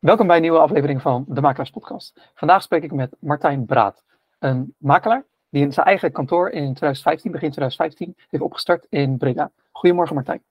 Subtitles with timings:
[0.00, 2.30] Welkom bij een nieuwe aflevering van de Makelaars Podcast.
[2.34, 4.04] Vandaag spreek ik met Martijn Braat,
[4.38, 9.50] een makelaar die in zijn eigen kantoor in 2015, begin 2015, heeft opgestart in Breda.
[9.70, 10.42] Goedemorgen Martijn.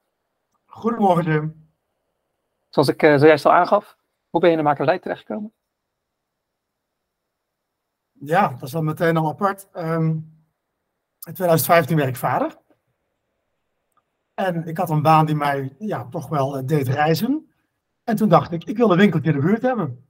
[0.64, 1.68] Goedemorgen Jim.
[2.68, 3.96] Zoals ik uh, zojuist al aangaf,
[4.28, 5.52] hoe ben je in de makelarij terechtgekomen?
[8.12, 9.68] Ja, dat is dan meteen al apart.
[9.76, 10.12] Um,
[11.26, 12.56] in 2015 werd ik vader.
[14.34, 17.39] En ik had een baan die mij ja, toch wel uh, deed reizen.
[18.10, 20.08] En toen dacht ik, ik wil een winkeltje in de buurt hebben.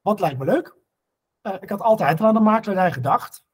[0.00, 0.76] Wat lijkt me leuk?
[1.42, 3.44] Uh, ik had altijd al aan de makelaarij gedacht.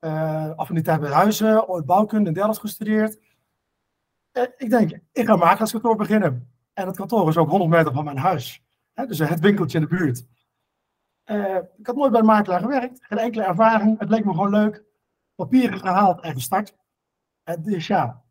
[0.00, 3.18] Uh, af en toe tijd bij huizen, ooit bouwkunde en Delft gestudeerd.
[4.32, 6.50] Uh, ik denk, ik ga een makelaarskantoor beginnen.
[6.72, 8.64] En het kantoor is ook 100 meter van mijn huis.
[8.92, 10.26] Hè, dus het winkeltje in de buurt.
[11.76, 13.98] ik had nooit bij een makelaar gewerkt, geen enkele ervaring.
[13.98, 14.84] Het leek me gewoon leuk.
[15.34, 16.76] Papieren gehaald en gestart.
[17.42, 18.24] En dus ja,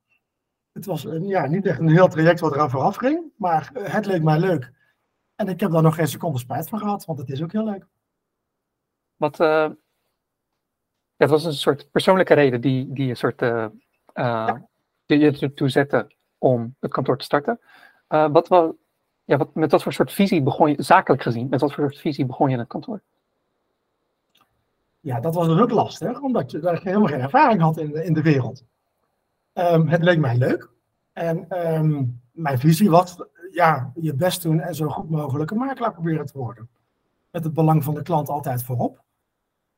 [0.71, 3.31] het was ja, niet echt een heel traject wat eraan vooraf ging.
[3.37, 4.73] Maar het leek mij leuk.
[5.35, 7.65] En ik heb daar nog geen seconde spijt van gehad, want het is ook heel
[7.65, 7.85] leuk.
[9.15, 9.69] Wat, uh,
[11.17, 13.65] het was een soort persoonlijke reden die, die een soort, uh,
[14.13, 14.67] ja.
[15.05, 17.59] die je ertoe zette om het kantoor te starten.
[18.07, 18.77] Wat, wel,
[19.23, 22.01] ja, wat, met wat voor soort visie begon je, zakelijk gezien, met wat voor soort
[22.01, 23.01] visie begon je in het kantoor?
[24.99, 28.05] Ja, dat was dus ook lastig, omdat je, je helemaal geen ervaring had in de,
[28.05, 28.63] in de wereld.
[29.53, 30.69] Um, het leek mij leuk.
[31.13, 33.17] En um, mijn visie was
[33.55, 36.69] ja, je best doen en zo goed mogelijk een makelaar proberen te worden.
[37.31, 39.03] Met het belang van de klant altijd voorop.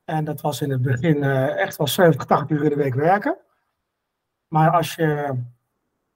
[0.03, 2.95] En dat was in het begin uh, echt wel 70, 80 uur in de week
[2.95, 3.37] werken.
[4.47, 5.37] Maar als je,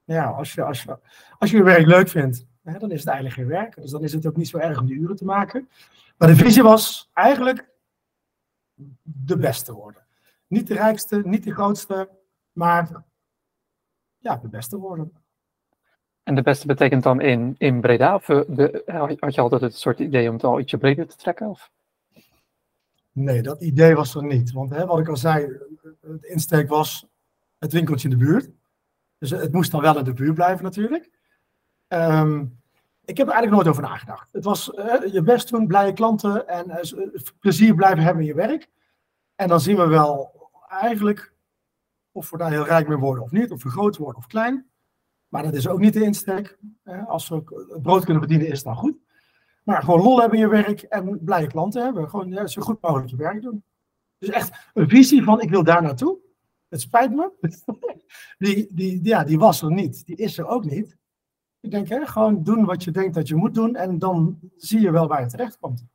[0.03, 0.97] ja, als je, als je,
[1.39, 3.75] als je je werk leuk vindt, hè, dan is het eigenlijk geen werk.
[3.75, 5.69] Dus dan is het ook niet zo erg om die uren te maken.
[6.17, 7.69] Maar de visie was eigenlijk
[9.01, 10.05] de beste worden.
[10.47, 12.09] Niet de rijkste, niet de grootste,
[12.51, 13.03] maar
[14.17, 15.11] ja, de beste worden.
[16.23, 18.15] En de beste betekent dan in, in Breda?
[18.15, 18.83] Of de,
[19.19, 21.47] had je altijd het soort idee om het al ietsje breder te trekken?
[21.47, 21.71] Of?
[23.11, 24.51] Nee, dat idee was er niet.
[24.51, 25.59] Want hè, wat ik al zei,
[26.01, 27.07] het insteek was
[27.59, 28.49] het winkeltje in de buurt.
[29.17, 31.09] Dus het moest dan wel in de buurt blijven natuurlijk.
[31.87, 32.59] Um,
[33.05, 34.31] ik heb er eigenlijk nooit over nagedacht.
[34.31, 34.65] Het was
[35.11, 37.07] je best doen, blije klanten en uh,
[37.39, 38.69] plezier blijven hebben in je werk.
[39.35, 40.31] En dan zien we wel
[40.67, 41.33] eigenlijk
[42.11, 44.70] of we daar heel rijk mee worden of niet, of we groot worden of klein.
[45.31, 46.57] Maar dat is ook niet de insteek.
[47.07, 47.43] Als we
[47.81, 48.97] brood kunnen verdienen, is het dan goed.
[49.63, 52.09] Maar gewoon lol hebben in je werk en blije klanten hebben.
[52.09, 53.63] Gewoon ja, zo goed mogelijk je werk doen.
[54.17, 56.17] Dus echt een visie van ik wil daar naartoe.
[56.67, 57.31] Het spijt me.
[58.37, 60.05] Die, die, ja, die was er niet.
[60.05, 60.97] Die is er ook niet.
[61.59, 63.75] Ik denk, hè, gewoon doen wat je denkt dat je moet doen.
[63.75, 65.85] En dan zie je wel waar je terecht komt.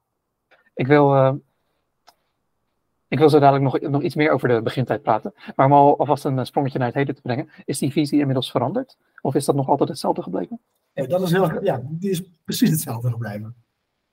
[0.75, 1.35] Ik wil uh,
[3.09, 5.35] ik wil zo dadelijk nog, nog iets meer over de begintijd praten.
[5.57, 7.51] Maar om al alvast een sprongetje naar het heden te brengen.
[7.65, 8.97] Is die visie inmiddels veranderd?
[9.21, 10.61] Of is dat nog altijd hetzelfde gebleven?
[10.93, 13.57] Ja, dat is heel, ja die is precies hetzelfde gebleven.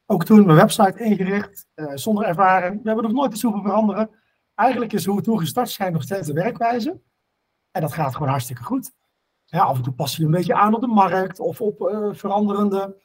[0.06, 2.82] Ook toen mijn website ingericht, uh, zonder ervaring.
[2.82, 4.10] We hebben nog nooit iets hoeven veranderen.
[4.56, 7.02] Eigenlijk is hoe we toen gestart zijn nog steeds de werkwijze.
[7.72, 8.92] En dat gaat gewoon hartstikke goed.
[9.46, 12.10] Ja, af en toe pas je een beetje aan op de markt of op uh,
[12.12, 12.96] veranderende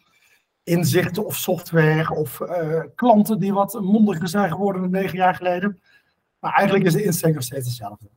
[0.69, 5.81] inzichten of software of uh, klanten die wat mondiger zijn geworden dan negen jaar geleden.
[6.39, 8.09] Maar eigenlijk is de insteek nog steeds hetzelfde.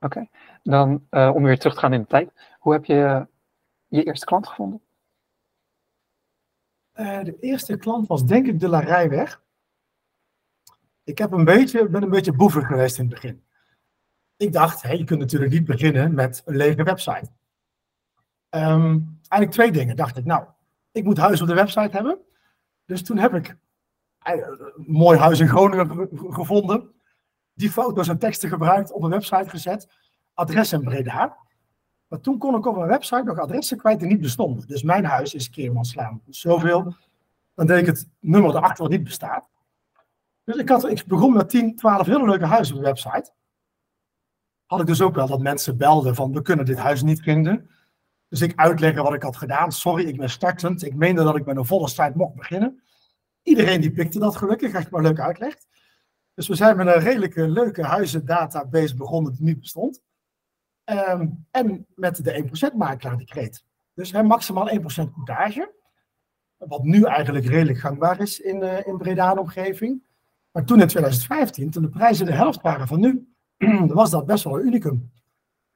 [0.00, 0.30] Oké, okay.
[0.62, 2.30] dan uh, om weer terug te gaan in de tijd.
[2.58, 3.26] Hoe heb je
[3.86, 4.80] je eerste klant gevonden?
[6.94, 9.42] Uh, de eerste klant was denk ik de Larijweg.
[11.04, 13.44] Ik heb een beetje, ben een beetje boever geweest in het begin.
[14.36, 17.30] Ik dacht, hey, je kunt natuurlijk niet beginnen met een lege website.
[18.50, 20.24] Um, eigenlijk twee dingen dacht ik.
[20.24, 20.46] Nou,
[20.96, 22.18] ik moet huis op de website hebben.
[22.84, 23.56] Dus toen heb ik
[24.22, 24.44] een
[24.76, 26.94] mooi huis in Groningen gevonden.
[27.54, 29.88] Die foto's en teksten gebruikt, op een website gezet.
[30.34, 31.36] Adres in Breda.
[32.06, 34.66] Maar toen kon ik op mijn website nog adressen kwijt die niet bestonden.
[34.66, 36.22] Dus mijn huis is Keermanslaan.
[36.28, 36.94] Zoveel.
[37.54, 39.48] Dan denk ik het nummer erachter wat niet bestaat.
[40.44, 43.32] Dus ik, had, ik begon met 10, 12 hele leuke huizen op de website.
[44.66, 47.70] Had ik dus ook wel dat mensen belden van we kunnen dit huis niet vinden.
[48.38, 49.72] Dus ik uitleggen wat ik had gedaan.
[49.72, 50.82] Sorry, ik ben startend.
[50.82, 52.82] Ik meende dat ik met een volle site mocht beginnen.
[53.42, 55.66] Iedereen die pikte dat gelukkig, als je maar leuk uitlegt.
[56.34, 60.02] Dus we zijn met een redelijke leuke huizendatabase begonnen die niet bestond.
[60.84, 63.64] Um, en met de 1% makelaar decreet.
[63.94, 65.74] Dus hè, maximaal 1% courtage.
[66.56, 70.06] Wat nu eigenlijk redelijk gangbaar is in, uh, in Breda en omgeving.
[70.50, 73.34] Maar toen in 2015, toen de prijzen de helft waren van nu,
[73.86, 75.10] was dat best wel een unicum.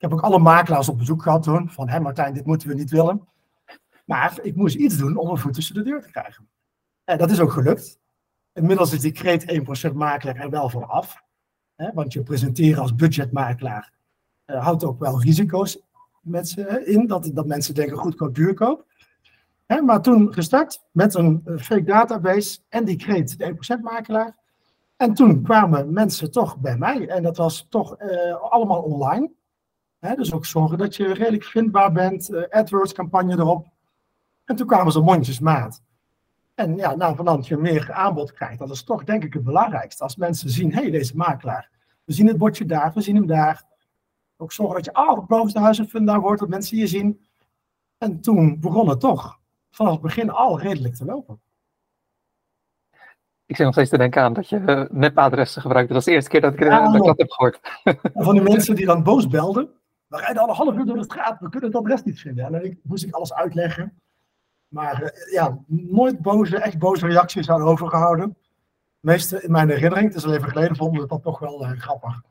[0.01, 1.71] Ik heb ook alle makelaars op bezoek gehad toen.
[1.71, 3.29] Van, hé Martijn, dit moeten we niet willen.
[4.05, 6.49] Maar ik moest iets doen om een voet tussen de deur te krijgen.
[7.05, 7.99] En dat is ook gelukt.
[8.53, 11.23] Inmiddels is die kreet 1% makelaar er wel van af.
[11.77, 13.93] Hè, want je presenteren als budgetmakelaar
[14.47, 15.83] uh, houdt ook wel risico's
[16.21, 17.07] met ze in.
[17.07, 18.87] Dat, dat mensen denken goedkoop, duurkoop.
[19.85, 24.37] maar toen gestart met een fake database en die kreeg de 1% makelaar.
[24.97, 27.99] En toen kwamen mensen toch bij mij en dat was toch
[28.51, 29.39] allemaal online.
[30.01, 33.67] Dus ook zorgen dat je redelijk vindbaar bent, AdWords campagne erop.
[34.45, 35.83] En toen kwamen ze mondjesmaat.
[36.55, 40.03] En ja, nou, vanaf je meer aanbod krijgt, dat is toch denk ik het belangrijkste.
[40.03, 41.71] Als mensen zien, hé, hey, deze makelaar,
[42.05, 43.65] we zien het bordje daar, we zien hem daar.
[44.37, 47.27] Ook zorgen dat je altijd boven de huizen daar wordt, dat mensen je zien.
[47.99, 51.41] En toen begon het toch vanaf het begin al redelijk te lopen.
[53.47, 55.93] Ik zit nog steeds te denken aan dat je uh, nepadressen gebruikte.
[55.93, 57.61] Dat is de eerste keer dat ik uh, dat heb gehoord.
[58.15, 59.80] van die mensen die dan boos belden.
[60.11, 62.45] We rijden al een half uur door de straat, we kunnen het adres niet vinden.
[62.45, 64.01] En dan moest ik alles uitleggen.
[64.69, 68.37] Maar uh, ja, nooit boze, echt boze reacties aan overgehouden.
[69.01, 72.23] Meeste in mijn herinnering, het is al even geleden, vonden we dat toch wel grappig.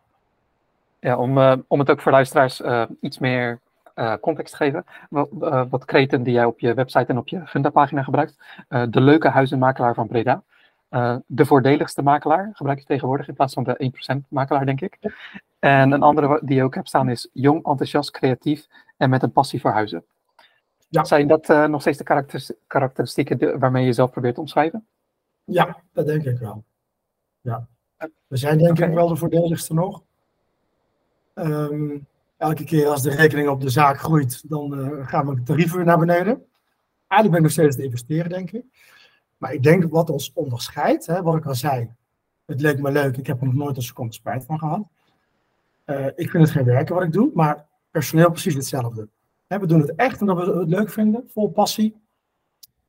[1.00, 2.62] Ja, om, uh, om het ook voor luisteraars
[3.02, 3.60] iets meer
[4.22, 4.86] context te geven.
[5.10, 5.30] Wat,
[5.70, 8.38] wat kreten die jij op je website en op je Funda-pagina gebruikt.
[8.68, 10.44] de leuke huizenmakelaar van Breda.
[11.26, 14.98] de voordeligste makelaar gebruik je tegenwoordig in plaats van de 1% makelaar, denk ik.
[15.60, 18.68] En een andere die je ook hebt staan is jong, enthousiast, creatief
[18.98, 20.04] en met een passie voor huizen.
[20.88, 21.04] Ja.
[21.04, 22.26] Zijn dat nog steeds de
[22.68, 24.88] karakteristieken waarmee je jezelf probeert te omschrijven?
[25.44, 26.64] Ja, dat denk ik wel.
[27.42, 27.68] Ja.
[28.28, 28.88] We zijn denk okay.
[28.88, 30.04] ik wel de voordeligste nog.
[31.36, 32.08] Um,
[32.38, 35.86] elke keer als de rekening op de zaak groeit, dan uh, gaan we tarieven weer
[35.86, 36.46] naar beneden.
[37.08, 38.66] Eigenlijk ben ik nog steeds te investeren, denk ik.
[39.38, 41.90] Maar ik denk wat ons onderscheidt, hè, wat ik al zei,
[42.46, 44.88] het leek me leuk, ik heb er nog nooit een seconde spijt van gehad.
[45.90, 49.08] Uh, ik vind het geen werken wat ik doe, maar personeel precies hetzelfde.
[49.48, 52.02] We doen het echt omdat we het leuk vinden, vol passie.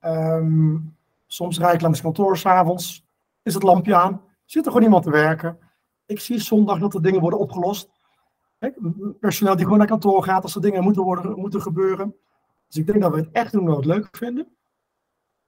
[0.05, 3.07] Um, soms rijd ik langs kantoor s'avonds,
[3.43, 5.59] is het lampje aan, zit er gewoon iemand te werken.
[6.07, 7.91] Ik zie zondag dat er dingen worden opgelost
[9.21, 12.15] personeel die gewoon naar kantoor gaat als er dingen moeten, worden, moeten gebeuren.
[12.67, 14.49] Dus ik denk dat we het echt doen wat we het leuk vinden.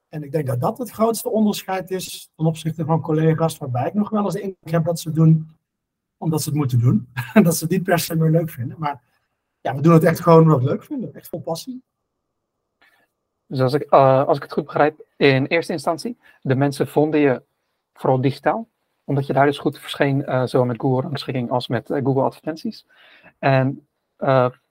[0.09, 3.95] En ik denk dat dat het grootste onderscheid is ten opzichte van collega's, waarbij ik
[3.95, 5.51] nog wel eens de heb dat ze doen
[6.23, 7.09] omdat ze het moeten doen.
[7.35, 8.79] En dat ze het niet per se meer leuk vinden.
[8.79, 9.03] Maar
[9.61, 11.15] ja, we doen het echt gewoon wat we leuk vinden.
[11.15, 11.83] Echt vol passie.
[13.47, 17.21] Dus als ik, uh, als ik het goed begrijp, in eerste instantie, de mensen vonden
[17.21, 17.43] je
[17.93, 18.71] vooral digitaal
[19.05, 22.23] omdat je daar dus goed verscheen, uh, zowel met Google rangschikking als met uh, Google
[22.23, 22.87] advertenties.
[23.39, 23.87] En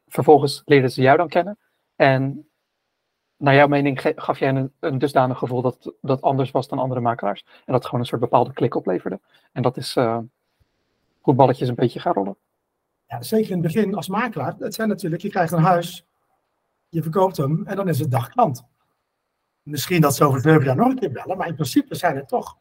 [0.08, 1.58] vervolgens leerden ze jou dan kennen.
[1.96, 2.50] En
[3.38, 7.00] naar jouw mening gaf jij een, een dusdanig gevoel dat dat anders was dan andere
[7.00, 7.46] makelaars.
[7.66, 9.20] En dat gewoon een soort bepaalde klik opleverde.
[9.52, 9.96] En dat is
[11.22, 12.38] hoe balletjes een beetje gaan rollen.
[13.06, 14.56] Ja, zeker in het begin als makelaar.
[14.60, 16.08] Het zijn natuurlijk, je krijgt een huis,
[16.90, 18.64] je verkoopt hem en dan is het dagklant.
[19.62, 22.28] Misschien dat ze over zeven jaar nog een keer bellen, maar in principe zijn het
[22.28, 22.60] toch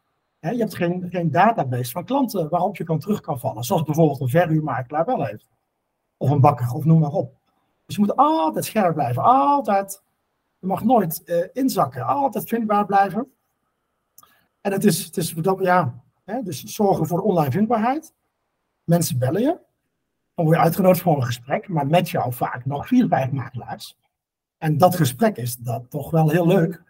[0.49, 3.63] je hebt geen, geen database van klanten waarop je kan terug kan vallen.
[3.63, 5.47] Zoals bijvoorbeeld een verhuurmakelaar wel heeft.
[6.17, 7.39] Of een bakker, of noem maar op.
[7.85, 9.23] Dus je moet altijd scherp blijven.
[9.23, 10.03] Altijd.
[10.59, 12.05] Je mag nooit uh, inzakken.
[12.05, 13.31] Altijd vindbaar blijven.
[14.61, 18.13] En het is, het is ja, hè, dus zorgen voor online vindbaarheid.
[18.91, 19.59] Mensen bellen je.
[20.35, 21.67] Dan word je uitgenodigd voor een gesprek.
[21.67, 23.97] Maar met jou vaak nog vier, vijf makelaars.
[24.57, 26.83] En dat gesprek is dat toch wel heel leuk.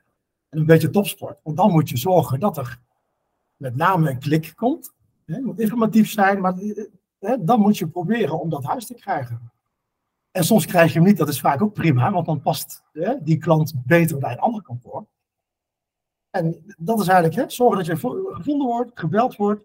[0.50, 1.40] En een beetje topsport.
[1.44, 2.80] Want dan moet je zorgen dat er
[3.56, 4.94] met name een klik komt.
[5.26, 6.54] Het moet informatief zijn, maar
[7.20, 9.52] hè, dan moet je proberen om dat huis te krijgen.
[10.32, 13.14] En soms krijg je hem niet, dat is vaak ook prima, want dan past hè,
[13.24, 15.06] die klant beter bij een ander kantoor.
[16.30, 17.96] En dat is eigenlijk, hè, zorgen dat je
[18.34, 19.64] gevonden wordt, gebeld wordt,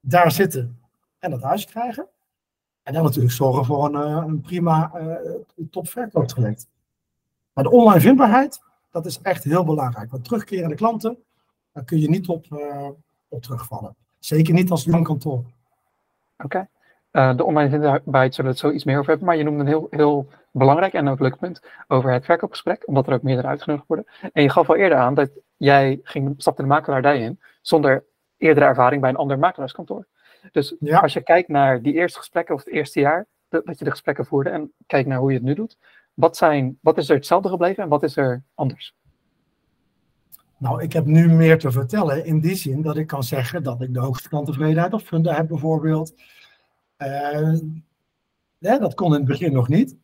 [0.00, 0.78] daar zitten
[1.18, 2.08] en dat huis krijgen.
[2.82, 5.14] En dan natuurlijk zorgen voor een, eh, een prima uh,
[5.70, 6.66] topverkooptraject.
[7.52, 10.10] Maar de online vindbaarheid, dat is echt heel belangrijk.
[10.10, 11.18] Want terugkerende klanten,
[11.72, 12.88] daar kun je niet op, uh,
[13.28, 13.96] op terugvallen.
[14.18, 15.44] Zeker niet als jong kantoor.
[16.38, 16.68] Oké.
[17.10, 19.66] De online vindbaarheid zullen we het zo iets meer over hebben, maar je noemde een
[19.66, 23.86] heel, heel belangrijk en ook leuk punt over het verkoopgesprek, omdat er ook meerdere uitgenodigd
[23.86, 24.06] worden.
[24.32, 28.04] En je gaf al eerder aan dat jij ging, stapte de makelaardij in zonder
[28.36, 30.06] eerdere ervaring bij een ander makelaarskantoor.
[30.52, 30.98] Dus ja.
[30.98, 33.90] als je kijkt naar die eerste gesprekken of het eerste jaar dat, dat je de
[33.90, 35.78] gesprekken voerde en kijkt naar hoe je het nu doet,
[36.14, 38.96] wat, zijn, wat is er hetzelfde gebleven en wat is er anders?
[40.56, 43.82] Nou, ik heb nu meer te vertellen in die zin dat ik kan zeggen dat
[43.82, 46.14] ik de hoogste klanttevredenheid op Funda heb bijvoorbeeld.
[46.98, 47.58] Uh,
[48.58, 49.96] dat kon in het begin nog niet.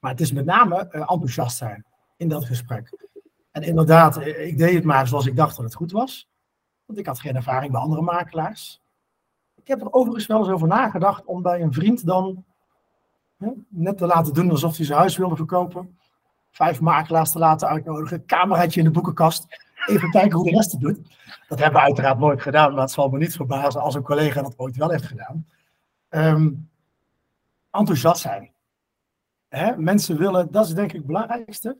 [0.00, 1.84] Maar het is met name uh, enthousiast zijn
[2.16, 3.10] in dat gesprek.
[3.50, 6.28] En inderdaad, eh, ik deed het maar zoals ik dacht dat het goed was.
[6.84, 8.81] Want ik had geen ervaring bij andere makelaars.
[9.62, 12.44] Ik heb er overigens wel eens over nagedacht om bij een vriend dan
[13.68, 15.96] net te laten doen alsof hij zijn huis wilde verkopen
[16.52, 19.46] vijf makelaars te laten uitnodigen, cameraatje in de boekenkast,
[19.86, 20.98] even kijken hoe de rest het doet.
[21.48, 24.42] Dat hebben we uiteraard nooit gedaan, maar het zal me niet verbazen als een collega
[24.42, 25.46] dat ooit wel heeft gedaan.
[26.08, 26.70] Um,
[27.70, 28.50] enthousiast zijn.
[29.48, 29.76] Hè?
[29.76, 31.76] Mensen willen, dat is denk ik het belangrijkste.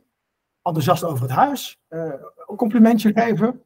[0.62, 2.12] enthousiast over het huis, uh,
[2.46, 3.62] een complimentje geven.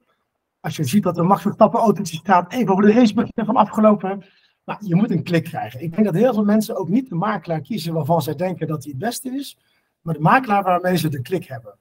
[0.66, 3.56] Als je ziet dat er Max Verstappen autootje staat, even over de race beginnen van
[3.56, 4.24] afgelopen.
[4.64, 5.80] Nou, je moet een klik krijgen.
[5.80, 8.82] Ik denk dat heel veel mensen ook niet de makelaar kiezen waarvan zij denken dat
[8.82, 9.58] hij het beste is,
[10.00, 11.78] maar de makelaar waarmee ze de klik hebben.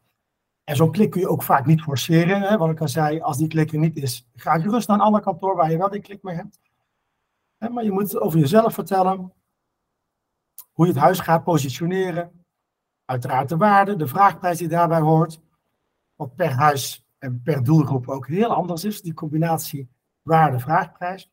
[0.64, 2.42] En zo'n klik kun je ook vaak niet forceren.
[2.42, 2.58] Hè?
[2.58, 5.22] Wat ik al zei, als die klik er niet is, ga gerust naar een ander
[5.22, 6.60] kantoor waar je wel die klik mee hebt.
[7.58, 9.34] Maar je moet over jezelf vertellen,
[10.72, 12.46] hoe je het huis gaat positioneren.
[13.06, 15.40] Uiteraard de waarde, de vraagprijs die daarbij hoort.
[16.16, 19.90] Wat per huis en per doelgroep ook heel anders is, die combinatie
[20.22, 21.32] waarde-vraagprijs.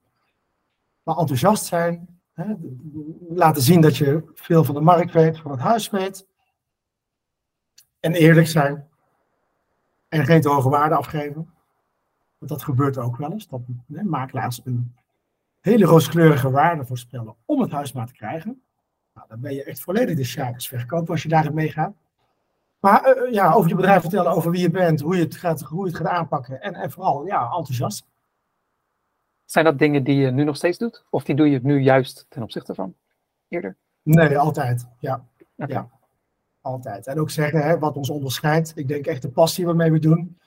[1.02, 2.54] Maar enthousiast zijn, hè,
[3.28, 6.26] laten zien dat je veel van de markt weet, van het huis weet.
[8.00, 8.88] En eerlijk zijn.
[10.08, 11.54] En geen te hoge waarde afgeven.
[12.38, 13.48] Want dat gebeurt ook wel eens.
[13.48, 13.60] Dat
[13.92, 14.94] hè, makelaars een
[15.60, 18.62] hele rooskleurige waarde voorspellen om het huis maar te krijgen.
[19.14, 21.94] Nou, dan ben je echt volledig de sjaakers verkopen als je daarin meegaat.
[22.82, 25.60] Maar uh, ja, over je bedrijf vertellen, over wie je bent, hoe je het gaat,
[25.60, 28.06] hoe je het gaat aanpakken en, en vooral ja, enthousiast.
[29.44, 31.04] Zijn dat dingen die je nu nog steeds doet?
[31.10, 32.94] Of die doe je nu juist ten opzichte van
[33.48, 33.76] eerder?
[34.02, 34.86] Nee, altijd.
[34.98, 35.24] Ja.
[35.54, 35.88] ja.
[36.60, 37.06] Altijd.
[37.06, 38.72] En ook zeggen hè, wat ons onderscheidt.
[38.74, 40.38] Ik denk echt de passie waarmee we doen.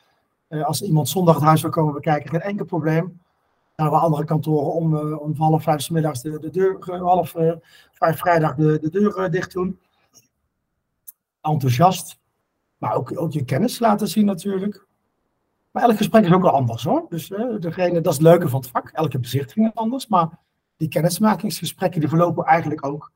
[0.49, 3.21] Uh, als iemand zondag het huis wil komen bekijken, geen enkel probleem.
[3.75, 7.29] Nou, waar andere kantoren om, uh, om half vijf s middags de, de deur, half
[7.91, 9.79] vijf vrijdag de, de deur dicht doen.
[11.41, 12.23] Enthousiast.
[12.77, 14.85] Maar ook, ook je kennis laten zien natuurlijk.
[15.71, 17.05] Maar elk gesprek is ook wel anders hoor.
[17.09, 17.27] Dus
[17.59, 18.89] degene, dat is het leuke van het vak.
[18.89, 20.07] Elke bezichtiging is anders.
[20.07, 20.39] Maar
[20.77, 23.11] die kennismakingsgesprekken die verlopen eigenlijk ook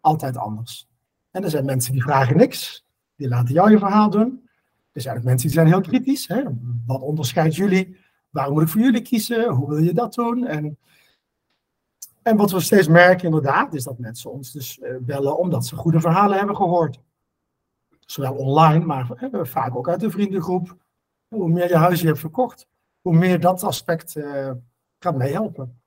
[0.00, 0.88] altijd anders.
[1.30, 2.84] En er zijn mensen die vragen niks.
[3.16, 4.48] Die laten jou je verhaal doen.
[4.92, 6.28] Er zijn ook mensen die zijn heel kritisch.
[6.28, 6.42] Hè?
[6.86, 7.96] Wat onderscheidt jullie?
[8.30, 9.48] Waarom moet ik voor jullie kiezen?
[9.48, 10.46] Hoe wil je dat doen?
[10.46, 10.78] En,
[12.22, 15.76] en wat we steeds merken inderdaad, is dat mensen ons dus uh, bellen omdat ze
[15.76, 17.00] goede verhalen hebben gehoord.
[18.12, 19.06] Zowel online, maar
[19.42, 20.76] vaak ook uit de vriendengroep.
[21.28, 22.66] Hoe meer je huis je hebt verkocht,
[23.00, 24.16] hoe meer dat aspect
[24.98, 25.80] gaat meehelpen.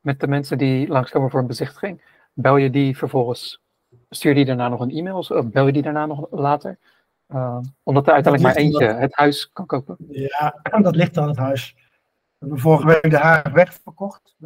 [0.00, 3.62] Met de mensen die langskomen voor een bezichtiging, bel je die vervolgens
[4.10, 6.78] stuur je daarna nog een e-mail of bel je die daarna nog later?
[7.28, 9.96] Uh, omdat er uiteindelijk maar eentje het huis kan kopen.
[10.08, 11.74] Ja, dat ligt aan het huis.
[11.74, 11.82] We
[12.38, 14.36] hebben vorige week de Haagweg verkocht.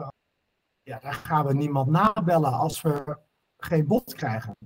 [0.82, 3.16] Ja, daar gaan we niemand nabellen als we
[3.56, 4.56] geen bod krijgen.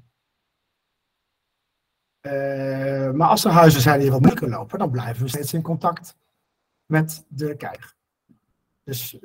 [2.22, 5.62] Uh, maar als er huizen zijn die wat moeilijker lopen, dan blijven we steeds in
[5.62, 6.16] contact
[6.86, 7.94] met de kijker.
[8.84, 9.20] Dus uh,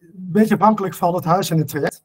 [0.00, 2.04] een beetje afhankelijk van het huis en het traject.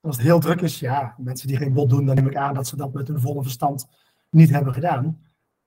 [0.00, 2.54] Als het heel druk is, ja, mensen die geen bod doen, dan neem ik aan
[2.54, 3.88] dat ze dat met hun volle verstand
[4.30, 5.22] niet hebben gedaan.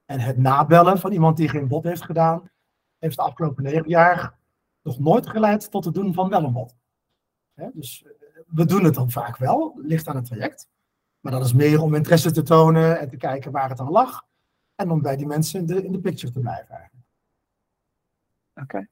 [0.06, 2.50] En het nabellen van iemand die geen bod heeft gedaan,
[2.98, 4.38] heeft de afgelopen negen jaar
[4.82, 6.76] nog nooit geleid tot het doen van wel een bod.
[7.74, 8.12] dus eh,
[8.48, 10.70] we doen het dan vaak wel, ligt aan het traject.
[11.20, 14.26] Maar dat is meer om interesse te tonen en te kijken waar het aan lag.
[14.76, 17.06] En om bij die mensen in de, in de picture te blijven eigenlijk.
[18.62, 18.88] Oké.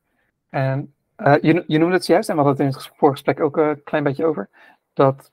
[0.50, 3.58] En uh, je, je noemde het juist, en we hadden het in het voorgesprek ook
[3.58, 4.50] een klein beetje over,
[4.94, 5.32] dat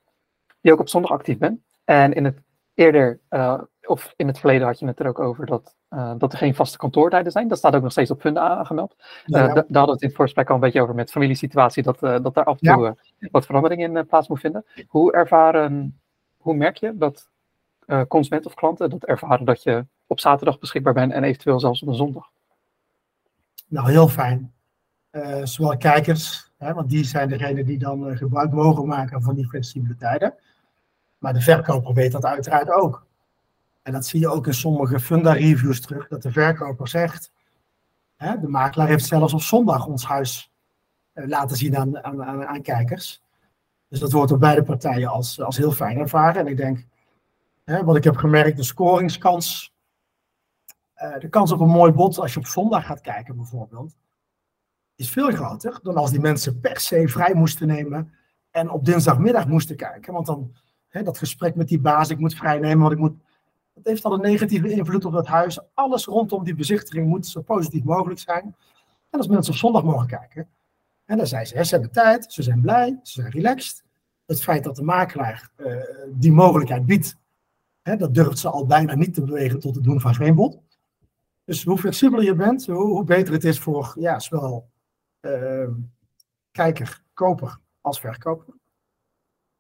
[0.61, 1.61] je ook op zondag actief bent.
[1.85, 2.39] En in het
[2.75, 6.33] eerder, uh, of in het verleden had je het er ook over dat, uh, dat
[6.33, 7.49] er geen vaste kantoortijden zijn.
[7.49, 8.95] Dat staat ook nog steeds op Funda aangemeld.
[9.25, 9.47] Ja, ja.
[9.47, 12.35] Daar hadden we het in het voorgesprek al een beetje over met familiesituatie, dat, dat
[12.35, 12.85] daar af en toe
[13.19, 13.29] ja.
[13.31, 14.65] wat verandering in plaats moet vinden.
[14.89, 16.02] Hoe ervaren,
[16.43, 17.31] hoe merk je dat
[18.09, 21.89] consumenten of klanten dat ervaren dat je op zaterdag beschikbaar bent en eventueel zelfs op
[21.89, 22.31] een zondag?
[23.67, 24.53] Nou, heel fijn.
[25.43, 29.97] zowel kijkers, hè, want die zijn degene die dan gebruik mogen maken van die flexibele
[29.97, 30.35] tijden.
[31.19, 33.07] Maar de verkoper weet dat uiteraard ook.
[33.83, 37.33] En dat zie je ook in sommige funda-reviews terug, dat de verkoper zegt,
[38.17, 40.51] hè, de makelaar heeft zelfs op zondag ons huis
[41.13, 42.03] eh, laten zien aan,
[42.47, 43.23] aan, kijkers.
[43.93, 46.41] Dus dat wordt door beide partijen als, als heel fijn ervaren.
[46.41, 46.87] En ik denk,
[47.65, 49.75] hè, wat ik heb gemerkt, de scoringskans,
[50.97, 53.97] uh, de kans op een mooi bod als je op zondag gaat kijken bijvoorbeeld,
[54.95, 58.13] is veel groter dan als die mensen per se vrij moesten nemen
[58.51, 60.13] en op dinsdagmiddag moesten kijken.
[60.13, 60.55] Want dan
[60.93, 63.15] Hè, dat gesprek met die baas, ik moet vrijnemen, want ik moet.
[63.75, 65.61] Dat heeft al een negatieve invloed op dat huis.
[65.75, 68.57] Alles rondom die bezichtiging moet zo positief mogelijk zijn.
[69.11, 70.49] En als mensen op zondag mogen kijken,
[71.05, 73.85] en dan zijn ze, ze hebben tijd, ze zijn blij, ze zijn relaxed.
[74.27, 75.77] Het feit dat de makelaar uh,
[76.09, 77.17] die mogelijkheid biedt,
[77.83, 80.61] hè, dat durft ze al bijna niet te bewegen tot het doen van geen bod.
[81.45, 84.71] Dus hoe flexibeler je bent, hoe, beter het is voor ja, zowel
[85.21, 85.69] uh,
[86.51, 88.55] kijker, koper als verkoper.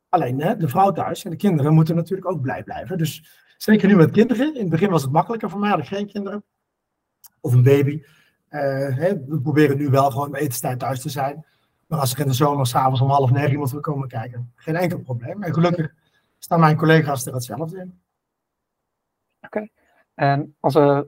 [0.09, 2.99] Alleen hè, de vrouw thuis en de kinderen moeten natuurlijk ook blij blijven.
[2.99, 4.55] Dus zeker nu met kinderen.
[4.55, 6.45] In het begin was het makkelijker voor mij, had geen kinderen.
[7.41, 8.03] Of een baby.
[8.53, 11.45] Uh, hè, we proberen nu wel gewoon etenstijd thuis te zijn.
[11.87, 14.77] Maar als er in de zomer s'avonds om half negen iemand wil komen kijken, geen
[14.77, 15.43] enkel probleem.
[15.43, 15.95] En gelukkig
[16.39, 18.01] staan mijn collega's er hetzelfde in.
[19.41, 19.69] Oké.
[20.15, 21.07] En als we,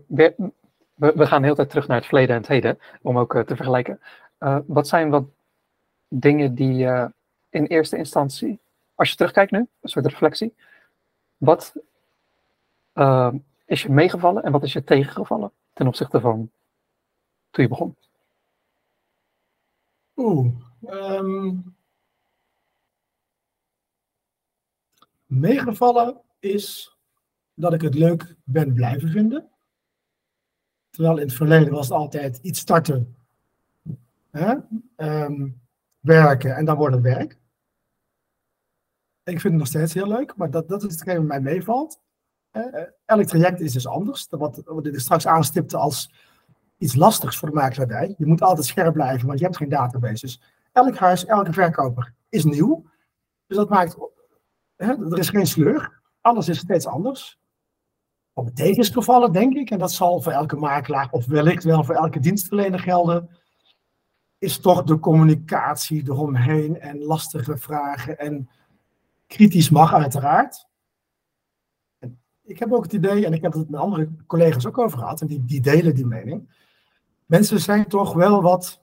[0.95, 4.01] we, gaan de tijd terug naar het verleden en het heden, om ook te vergelijken.
[4.67, 5.25] wat zijn wat
[6.09, 6.87] dingen die
[7.51, 8.61] in eerste instantie,
[8.95, 10.55] als je terugkijkt nu, een soort reflectie,
[11.37, 11.75] wat
[13.65, 16.51] is je meegevallen en wat is je tegengevallen ten opzichte van
[17.54, 17.96] toen je begon?
[20.16, 20.54] Oeh,
[20.87, 21.76] um,
[25.26, 26.96] meegevallen is
[27.54, 29.50] dat ik het leuk ben blijven vinden.
[30.90, 33.16] Terwijl in het verleden was het altijd iets starten,
[34.30, 34.54] hè?
[34.96, 35.49] Ehm,
[36.00, 37.38] werken en dan wordt het werk.
[39.23, 42.00] Ik vind het nog steeds heel leuk, maar dat, dat is hetgeen wat mij meevalt.
[42.52, 44.26] Uh, elk traject is dus anders.
[44.30, 46.11] Wat, wat ik straks aanstipte als
[46.78, 48.14] iets lastigs voor de makelaardij.
[48.19, 50.26] Je moet altijd scherp blijven, want je hebt geen database.
[50.26, 50.40] Dus
[50.73, 52.85] elk huis, elke verkoper is nieuw.
[53.47, 53.97] Dus dat maakt,
[54.76, 56.00] hè, er is geen sleur.
[56.21, 57.38] Alles is steeds anders.
[58.33, 62.21] Op tegensgevallen, denk ik, en dat zal voor elke makelaar of wellicht wel voor elke
[62.21, 63.31] dienstverlener gelden,
[64.38, 68.49] is toch de communicatie eromheen en lastige vragen en
[69.26, 70.66] kritisch mag uiteraard.
[72.43, 75.21] ik heb ook het idee, en ik heb het met andere collega's ook over gehad,
[75.21, 76.49] en die, die delen die mening,
[77.25, 78.83] mensen zijn toch wel wat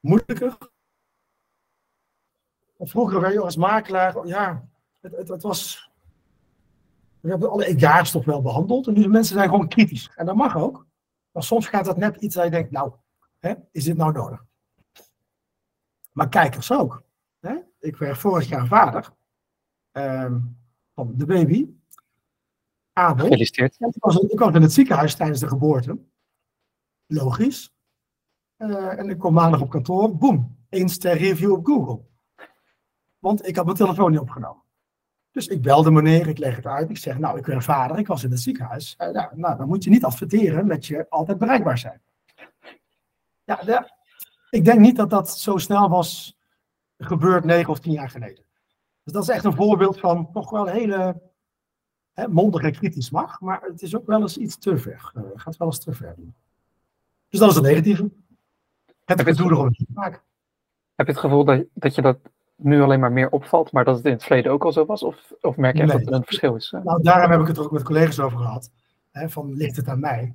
[0.00, 0.58] moeilijker.
[2.78, 4.68] Vroeger werd je als makelaar, ja,
[5.00, 5.90] het, het, het was.
[7.20, 8.86] We hebben alle jaar toch wel behandeld.
[8.86, 10.10] En nu mensen zijn gewoon kritisch.
[10.14, 10.86] En dat mag ook.
[11.32, 12.92] Maar soms gaat het net iets dat je denkt, nou,
[13.38, 14.44] hè, is dit nou nodig?
[16.12, 17.02] Maar kijkers ook.
[17.40, 17.54] Hè?
[17.80, 19.10] Ik werd vorig jaar vader
[19.92, 20.40] ehm,
[20.94, 21.68] van de baby.
[22.92, 23.24] Abel.
[23.24, 23.74] Gefeliciteerd.
[23.80, 25.98] Ik was, ik was in het ziekenhuis tijdens de geboorte.
[27.12, 27.74] Logisch.
[28.58, 32.00] Uh, en ik kom maandag op kantoor, boem, één ster review op Google.
[33.18, 34.62] Want ik had mijn telefoon niet opgenomen.
[35.30, 36.90] Dus ik belde meneer, ik leg het uit.
[36.90, 38.94] Ik zeg, nou, ik ben vader, ik was in het ziekenhuis.
[38.98, 42.02] Uh, nou, nou, dan moet je niet adverteren met je altijd bereikbaar zijn.
[43.44, 43.90] Ja,
[44.50, 46.38] ik denk niet dat dat zo snel was
[46.98, 48.44] gebeurd negen of tien jaar geleden.
[49.02, 51.22] Dus dat is echt een voorbeeld van toch wel hele
[52.12, 55.12] hè, mondige kritisch mag, maar het is ook wel eens iets te ver.
[55.16, 56.34] Uh, gaat wel eens te ver doen.
[57.32, 58.10] Dus dat is het negatieve.
[59.04, 59.70] Het heb gedoe erom.
[60.94, 62.18] Heb je het gevoel dat, dat je dat
[62.56, 65.02] nu alleen maar meer opvalt, maar dat het in het verleden ook al zo was?
[65.02, 66.70] Of, of merk je dat er een verschil is?
[66.84, 68.70] Nou, daarom heb ik het ook met collega's over gehad.
[69.10, 70.34] Hè, van ligt het aan mij?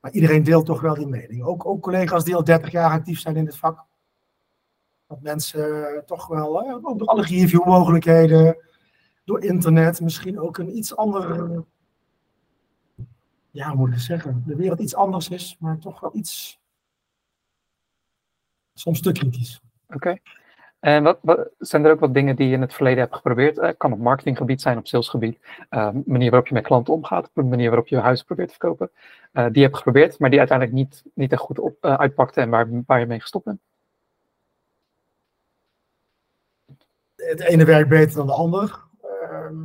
[0.00, 1.42] Maar iedereen deelt toch wel die mening.
[1.42, 3.84] Ook, ook collega's die al 30 jaar actief zijn in het vak.
[5.06, 8.56] Dat mensen eh, toch wel, ook door alle reviewmogelijkheden,
[9.24, 11.64] door internet, misschien ook een iets andere
[13.56, 16.60] ja, hoe moet ik zeggen, de wereld iets anders is, maar toch wel iets,
[18.74, 19.60] soms te kritisch.
[19.88, 20.18] Oké.
[20.78, 23.58] En wat, wat, zijn er ook wat dingen die je in het verleden hebt geprobeerd?
[23.58, 25.38] Uh, kan op marketinggebied zijn, op salesgebied.
[25.70, 28.90] Uh, manier waarop je met klanten omgaat, de manier waarop je huis probeert te verkopen.
[29.32, 32.50] Uh, die je hebt geprobeerd, maar die uiteindelijk niet, niet echt goed op, uitpakte en
[32.50, 33.60] waar, waar je mee gestopt bent.
[37.16, 38.84] Het ene werkt beter dan de ander.
[39.00, 39.64] Ehm,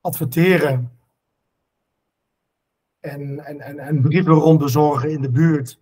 [0.00, 1.01] adverteren
[3.02, 5.80] en, en, en, en brieven rondbezorgen in de buurt.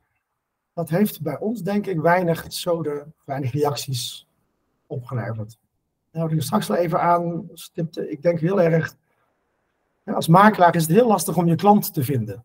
[0.72, 4.26] Dat heeft bij ons, denk ik, weinig zoden, weinig reacties
[4.86, 5.58] opgeleverd.
[6.12, 8.96] Nou, wat ik straks wel even aanstipte, ik denk heel erg,
[10.04, 12.44] als makelaar is het heel lastig om je klant te vinden.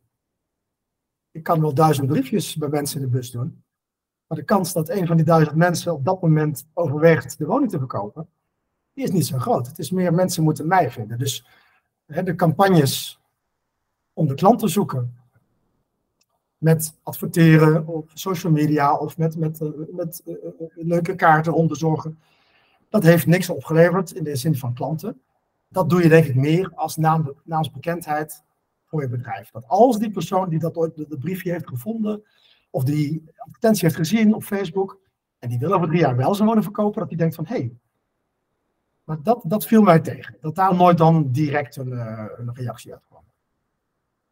[1.31, 3.63] Ik kan wel duizend briefjes bij mensen in de bus doen,
[4.27, 7.71] maar de kans dat een van die duizend mensen op dat moment overweegt de woning
[7.71, 8.27] te verkopen,
[8.93, 9.67] die is niet zo groot.
[9.67, 11.17] Het is meer mensen moeten mij vinden.
[11.17, 11.45] Dus
[12.05, 13.19] hè, de campagnes
[14.15, 15.13] om de klant te zoeken.
[16.57, 20.35] Met adverteren op social media of met, met, eh, met uh,
[20.75, 22.19] leuke kaarten om te zorgen.
[22.89, 25.21] Dat heeft niks opgeleverd in de zin van klanten.
[25.67, 28.43] Dat doe je denk ik meer als naam, naamsbekendheid
[28.85, 29.49] voor je bedrijf.
[29.51, 32.23] Dat als die persoon die dat ooit de, briefje heeft gevonden,
[32.69, 34.99] of die advertentie heeft gezien op Facebook,
[35.39, 37.55] en die wil over drie jaar wel zijn woning verkopen, dat die denkt van hé,
[37.55, 37.73] hey,
[39.03, 40.37] maar dat, dat viel mij tegen.
[40.41, 43.14] Dat daar nooit dan direct een, een reactie uit kwam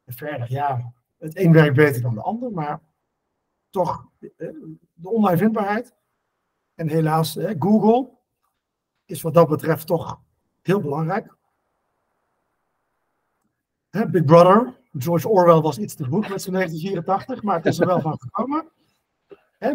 [0.06, 2.82] verder, ja, het een werkt beter dan de ander, maar
[3.70, 4.30] toch eh,
[4.94, 5.96] de online vindbaarheid.
[6.76, 8.10] En helaas, Google
[9.06, 10.22] is wat dat betreft toch
[10.62, 11.36] heel belangrijk.
[13.90, 17.88] Big Brother, George Orwell was iets te vroeg met zijn 1984, maar het is er
[17.88, 18.72] wel van gekomen.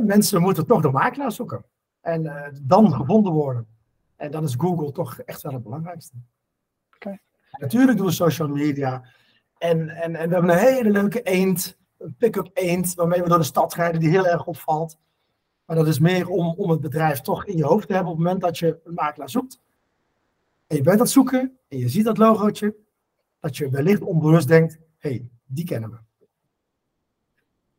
[0.06, 1.64] mensen moeten toch de makelaar zoeken.
[2.00, 3.66] En uh, dan gevonden worden.
[4.16, 6.16] En dan is Google toch echt wel het belangrijkste.
[6.94, 7.20] Okay.
[7.50, 9.04] Natuurlijk doen we social media
[9.58, 13.38] en, en, en we hebben een hele leuke eend, een pick-up eend, waarmee we door
[13.38, 14.98] de stad rijden, die heel erg opvalt.
[15.64, 18.18] Maar dat is meer om, om het bedrijf toch in je hoofd te hebben op
[18.18, 19.60] het moment dat je een makelaar zoekt.
[20.66, 22.74] En je bent aan het zoeken en je ziet dat logootje.
[23.40, 25.96] dat je wellicht onbewust denkt, hey, die kennen we.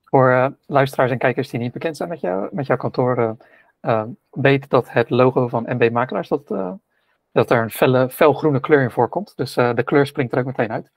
[0.04, 3.38] Voor uh, luisteraars en kijkers die niet bekend zijn met, met jouw kantoor,
[3.82, 6.48] uh, weet dat het logo van MB Makelaars, dat,
[7.32, 9.34] dat er een felle, felgroene kleur in voorkomt.
[9.36, 10.92] Dus de kleur springt er ook meteen uit.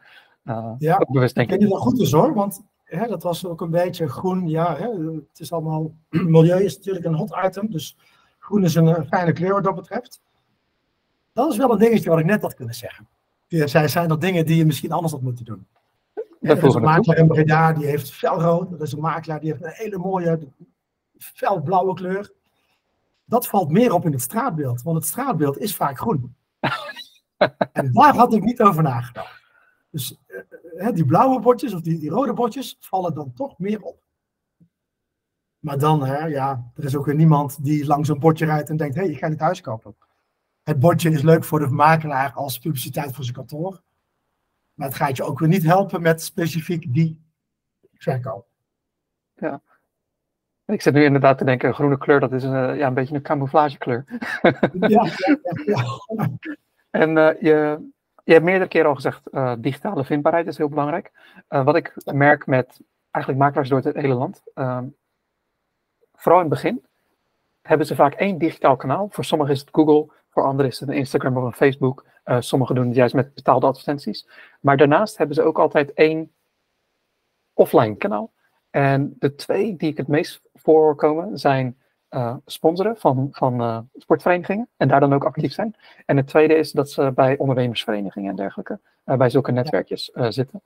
[0.78, 1.54] Ja, ook bewust denk ik.
[1.54, 4.48] Ik denk dat goed is hoor, want hè, dat was ook een beetje groen.
[4.48, 4.88] Ja, hè,
[5.30, 5.94] het is allemaal,
[6.36, 7.96] milieu is natuurlijk een hot item, dus
[8.38, 10.20] groen is een fijne kleur wat dat betreft.
[11.32, 13.08] Dat is wel een dingetje wat ik net had kunnen zeggen.
[13.48, 15.66] Zij zijn dat dingen die je misschien anders had moeten doen.
[16.40, 18.72] Er is een makelaar in Breda, die heeft felrood.
[18.72, 20.38] Er is een makelaar die heeft een hele mooie
[21.18, 22.32] felblauwe kleur.
[23.24, 26.34] Dat valt meer op in het straatbeeld, want het straatbeeld is vaak groen.
[27.72, 29.41] en daar had ik niet over nagedacht.
[29.92, 30.18] Dus
[30.76, 34.00] uh, die blauwe bordjes of die, die rode bordjes vallen dan toch meer op.
[35.58, 38.76] Maar dan, hè, ja, er is ook weer niemand die langs een bordje rijdt en
[38.76, 39.96] denkt: hé, hey, ik ga dit huis kopen.
[40.62, 43.82] Het bordje is leuk voor de makelaar als publiciteit voor zijn kantoor.
[44.74, 47.22] Maar het gaat je ook weer niet helpen met specifiek die
[47.94, 48.46] verkoop.
[49.34, 49.62] Ja.
[50.64, 53.14] Ik zit nu inderdaad te denken, groene kleur, dat is een, eh, ja, een beetje
[53.14, 54.04] een camouflagekleur.
[54.72, 55.98] Ja, ja, ja,
[56.90, 57.90] En uh, je,
[58.24, 61.12] je hebt meerdere keren al gezegd, uh, digitale vindbaarheid is heel belangrijk.
[61.48, 62.80] Uh, wat ik merk met
[63.10, 64.86] eigenlijk makelaars door het hele land, ehm,
[66.14, 66.84] vooral in het begin,
[67.62, 69.08] hebben ze vaak één digitaal kanaal.
[69.10, 72.04] Voor sommigen is het Google, voor anderen is het een Instagram of een Facebook.
[72.24, 74.28] Uh, sommigen doen het juist met betaalde advertenties.
[74.60, 76.32] Maar daarnaast hebben ze ook altijd één
[77.52, 78.32] offline kanaal.
[78.70, 81.81] En de twee die ik het meest voorkomen zijn
[82.14, 85.74] uh, sponsoren van, van uh, sportverenigingen en daar dan ook actief zijn.
[86.06, 90.62] En het tweede is dat ze bij ondernemersverenigingen en dergelijke, bij zulke netwerkjes zitten.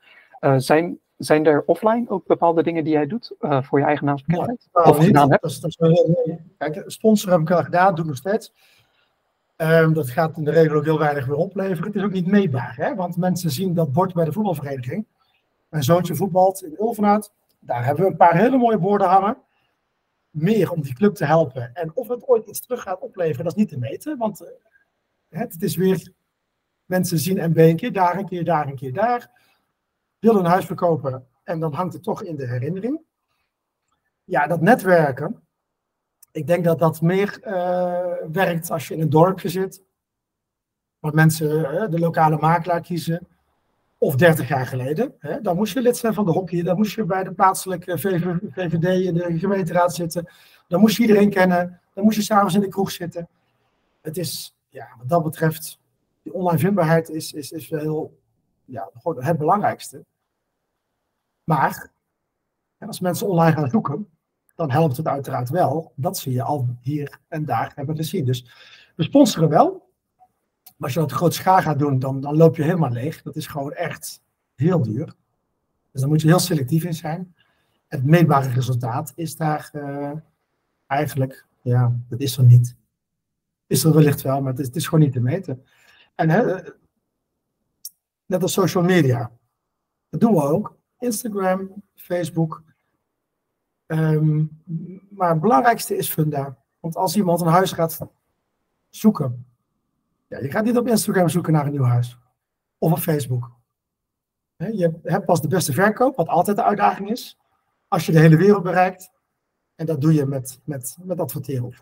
[0.57, 4.69] zijn, zijn er offline ook bepaalde dingen die jij doet voor je eigen naamsbekendheid?
[4.73, 5.43] Ja, of gedaan hebt?
[5.43, 8.53] Dat is, dat is, kijk, sponsoren heb ik al gedaan, doe ik nog steeds.
[9.57, 11.85] Um, dat gaat in de regel ook heel weinig weer opleveren.
[11.85, 12.95] Het is ook niet meetbaar, hè?
[12.95, 15.07] want mensen zien dat bord bij de voetbalvereniging.
[15.69, 17.33] Mijn zoontje voetbalt in Ulvenaat.
[17.59, 19.37] Daar hebben we een paar hele mooie borden hangen.
[20.39, 21.75] Meer om die club te helpen.
[21.75, 24.19] En of het ooit iets terug gaat opleveren, dat is niet te meten.
[24.19, 24.49] Want uh,
[25.29, 26.13] het is weer,
[26.85, 29.31] mensen zien MB een keer daar, een keer daar, een keer daar.
[30.19, 33.01] Willen een huis verkopen en dan hangt het toch in de herinnering.
[34.25, 35.47] Ja, dat netwerken,
[36.33, 39.83] ik denk dat dat meer uh, werkt als je in een dorpje zit.
[40.99, 43.29] Waar mensen uh, de lokale makelaar kiezen.
[44.07, 45.15] Of 30 jaar geleden.
[45.19, 46.63] Hè, dan moest je lid zijn van de hockey.
[46.63, 50.29] Dan moest je bij de plaatselijke VVD in de gemeenteraad zitten.
[50.69, 51.81] Dan moest je iedereen kennen.
[51.95, 53.29] Dan moest je s'avonds in de kroeg zitten.
[54.01, 55.79] Het is, ja, wat dat betreft,
[56.23, 58.19] die online vindbaarheid is, is, is heel,
[58.65, 60.05] ja, het belangrijkste.
[61.45, 61.91] Maar
[62.79, 64.09] als mensen online gaan zoeken,
[64.55, 68.25] dan helpt het uiteraard wel dat ze je al hier en daar hebben gezien.
[68.25, 68.47] Dus
[68.97, 69.86] we sponsoren wel.
[70.81, 73.23] Als je dat groot schaar gaat doen, dan, dan loop je helemaal leeg.
[73.23, 74.23] Dat is gewoon echt
[74.55, 75.15] heel duur.
[75.91, 77.35] Dus daar moet je heel selectief in zijn.
[77.89, 80.13] Het meetbare resultaat is daar uh,
[80.87, 82.77] eigenlijk, ja, dat is er niet.
[83.67, 85.65] Is er wellicht wel, maar het is, het is gewoon niet te meten.
[86.15, 86.63] En hè,
[88.27, 89.31] net als social media.
[90.09, 90.77] Dat doen we ook.
[90.99, 92.63] Instagram, Facebook,
[93.87, 94.63] Um,
[95.11, 96.57] maar het belangrijkste is funda.
[96.81, 97.99] Want als iemand een huis gaat
[98.89, 99.47] zoeken,
[100.27, 102.19] ja, je gaat niet op Instagram zoeken naar een nieuw huis.
[102.79, 103.51] Of op Facebook.
[104.57, 107.39] je hebt pas de beste verkoop, wat altijd de uitdaging is.
[107.89, 109.11] Als je de hele wereld bereikt.
[109.75, 111.75] En dat doe je met, met, met adverteren op.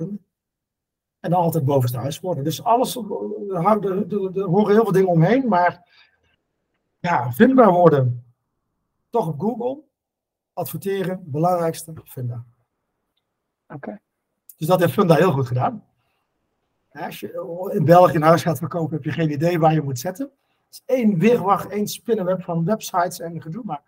[1.20, 2.44] En dan altijd bovenste huis worden.
[2.44, 3.02] Dus alles, er,
[4.42, 5.48] horen heel veel dingen omheen.
[5.48, 5.88] Maar
[6.98, 8.24] ja, vindbaar worden.
[9.10, 9.82] Toch op Google
[10.52, 12.44] adverteren, belangrijkste, Funda.
[13.68, 14.00] Oké.
[14.56, 15.84] Dus dat heeft Funda heel goed gedaan.
[17.00, 19.98] Als je in België een huis gaat verkopen, heb je geen idee waar je moet
[19.98, 20.30] zetten.
[20.66, 23.62] Het is één weerwacht, één spinnenweb van websites en gedoe.
[23.64, 23.82] Maar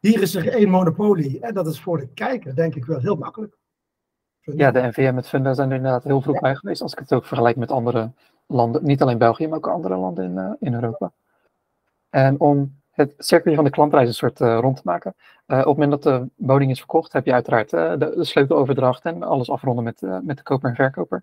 [0.00, 1.40] hier is er één monopolie.
[1.40, 3.56] En dat is voor de kijker, denk ik, wel heel makkelijk.
[4.40, 6.82] Ja, de NVM met Funda zijn er inderdaad heel vroeg bij geweest.
[6.82, 8.10] Als ik het ook vergelijk met andere
[8.46, 8.84] landen.
[8.84, 11.12] Niet alleen België, maar ook andere landen in, uh, in Europa.
[12.10, 15.14] En om het circuit van de klantreis een soort uh, rond te maken.
[15.46, 19.04] Uh, op het moment dat de woning is verkocht, heb je uiteraard uh, de, sleuteloverdracht
[19.04, 21.22] en alles afronden met, met de koper en verkoper.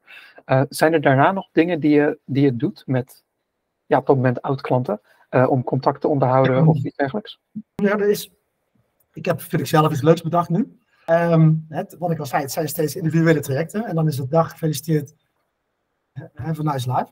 [0.70, 3.24] zijn er daarna nog dingen die je, die je doet met
[3.86, 5.02] ja, op dat moment oud-klanten
[5.48, 7.40] om contact te onderhouden of iets dergelijks?
[7.76, 8.32] Ja, er is.
[9.14, 10.78] Ik heb, vind ik zelf iets leuks bedacht nu.
[11.70, 13.86] Het, wat ik al zei, het zijn steeds individuele trajecten.
[13.86, 15.16] En dan is het dag gefeliciteerd.
[16.34, 17.08] Have a nice.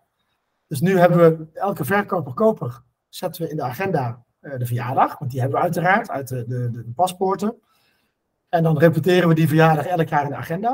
[0.67, 2.81] Dus nu hebben we elke verkoper-koper
[3.13, 6.45] zetten we in de agenda eh, de verjaardag, want die hebben we uiteraard uit de,
[6.47, 7.61] de, de, paspoorten.
[8.49, 10.69] En dan repeteren we die verjaardag elk jaar in de agenda.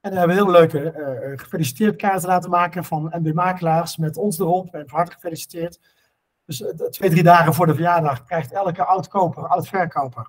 [0.00, 4.16] En dan hebben we heel leuke uh, gefeliciteerd kaarten laten maken van MB Makelaars met
[4.16, 5.80] ons erop en van harte gefeliciteerd.
[6.44, 10.26] Dus eh, twee, drie dagen voor de verjaardag krijgt elke oud-koper, oud-verkoper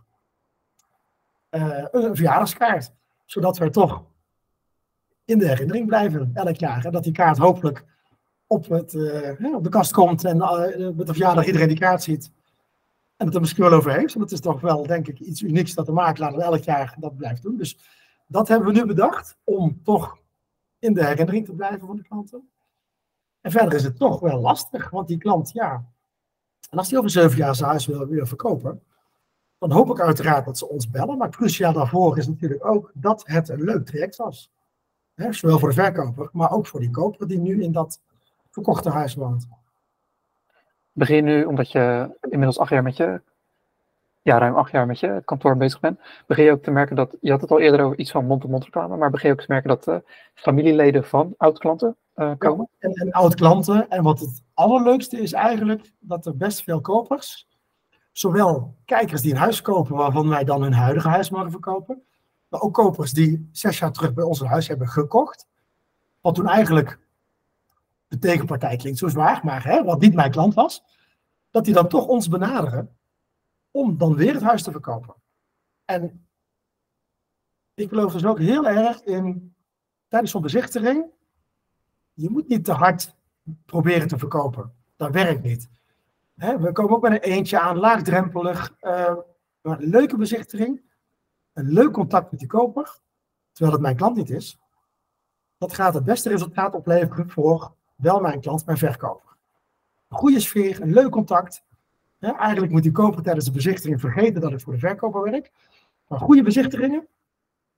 [1.49, 2.93] eh, een verjaardagskaart.
[3.25, 4.03] Zodat we toch
[5.25, 6.85] in de herinnering blijven elk jaar.
[6.85, 7.85] En dat die kaart hopelijk
[8.47, 8.95] op, het,
[9.55, 10.37] op de kast komt en
[10.95, 12.31] met de verjaardag iedereen die kaart ziet.
[13.17, 14.13] En het er misschien wel over heeft.
[14.13, 17.17] Want het is toch wel, denk ik, iets unieks dat de makelaar elk jaar dat
[17.17, 17.57] blijft doen.
[17.57, 17.77] Dus
[18.27, 20.17] dat hebben we nu bedacht om toch
[20.79, 22.49] in de herinnering te blijven van de klanten.
[23.41, 25.85] En verder is het toch wel lastig, want die klant, ja.
[26.69, 28.83] En als die over zeven jaar zijn huis wil weer verkopen,
[29.57, 31.17] dan hoop ik uiteraard dat ze ons bellen.
[31.17, 34.51] Maar cruciaal daarvoor is natuurlijk ook dat het een leuk traject was.
[35.15, 38.01] zowel voor de verkoper, maar ook voor die koper die nu in dat
[38.49, 39.47] verkochte huis woont.
[40.93, 43.21] Begin nu, omdat je inmiddels acht jaar met je,
[44.21, 47.15] ja, ruim acht jaar met je kantoor bezig bent, begin je ook te merken dat,
[47.21, 49.51] je had het al eerder over iets van mond-to-mond reclame, maar begin je ook te
[49.51, 49.95] merken dat uh,
[50.33, 52.69] familieleden van oud-klanten uh, komen?
[52.79, 53.89] Ja, en, en oud-klanten.
[53.89, 57.47] En wat het allerleukste is eigenlijk, dat er best veel kopers,
[58.11, 62.03] zowel kijkers die een huis kopen waarvan wij dan hun huidige huis mogen verkopen,
[62.47, 65.47] maar ook kopers die zes jaar terug bij ons een huis hebben gekocht,
[66.21, 66.99] wat toen eigenlijk
[68.13, 70.83] de tegenpartij klinkt zo zwaar, maar hè, wat niet mijn klant was,
[71.51, 72.97] dat die dan toch ons benaderen
[73.71, 75.15] om dan weer het huis te verkopen.
[75.85, 76.27] En
[77.73, 79.55] ik geloof dus ook heel erg in,
[80.07, 81.05] tijdens zo'n bezichtiging,
[82.13, 83.15] je moet niet te hard
[83.65, 84.73] proberen te verkopen.
[84.95, 85.69] Dat werkt niet.
[86.35, 89.15] we komen ook met een eentje aan, laagdrempelig, uh,
[89.61, 90.81] maar leuke bezichtiging,
[91.53, 92.99] een leuk contact met die koper,
[93.51, 94.59] terwijl het mijn klant niet is.
[95.57, 99.35] Dat gaat het beste resultaat opleveren voor wel mijn klant, mijn verkoper.
[100.09, 101.63] Een goede sfeer, een leuk contact.
[102.19, 105.51] eigenlijk moet die koper tijdens de bezichtiging vergeten dat het voor de verkoper werkt.
[106.07, 107.07] Maar goede bezichtigingen,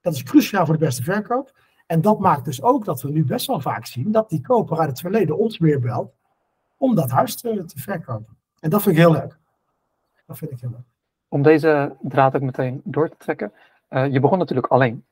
[0.00, 1.52] dat is cruciaal voor de beste verkoop.
[1.86, 4.78] En dat maakt dus ook dat we nu best wel vaak zien dat die koper
[4.78, 6.14] uit het verleden ons weer belt
[6.76, 8.36] om dat huis te, te verkopen.
[8.60, 9.38] En dat vind ik heel leuk.
[10.26, 10.86] Dat vind ik heel leuk.
[11.28, 13.52] Om deze draad ook meteen door te trekken.
[13.90, 15.04] Uh, je begon natuurlijk alleen,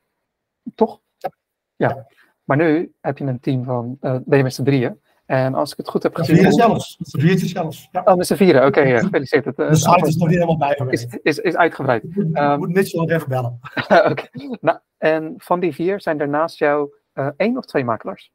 [0.74, 1.00] toch?
[1.16, 1.30] Ja.
[1.76, 2.06] ja.
[2.44, 5.00] Maar nu heb je een team van, uh, ben je met z'n drieën.
[5.26, 6.36] En als ik het goed heb gezien...
[6.36, 6.96] Vieren zelfs.
[7.00, 7.88] Viertje zelfs.
[7.92, 8.02] Ja.
[8.04, 8.66] Oh, met z'n vieren.
[8.66, 9.44] Oké, okay, ja, gefeliciteerd.
[9.44, 12.04] Het, de site is nog niet helemaal bij is, is, is uitgebreid.
[12.04, 13.58] Ik moet, um, moet Mitchell nog even bellen.
[14.10, 14.28] Oké.
[14.60, 18.32] Nou, en van die vier zijn er naast jou uh, één of twee makelaars?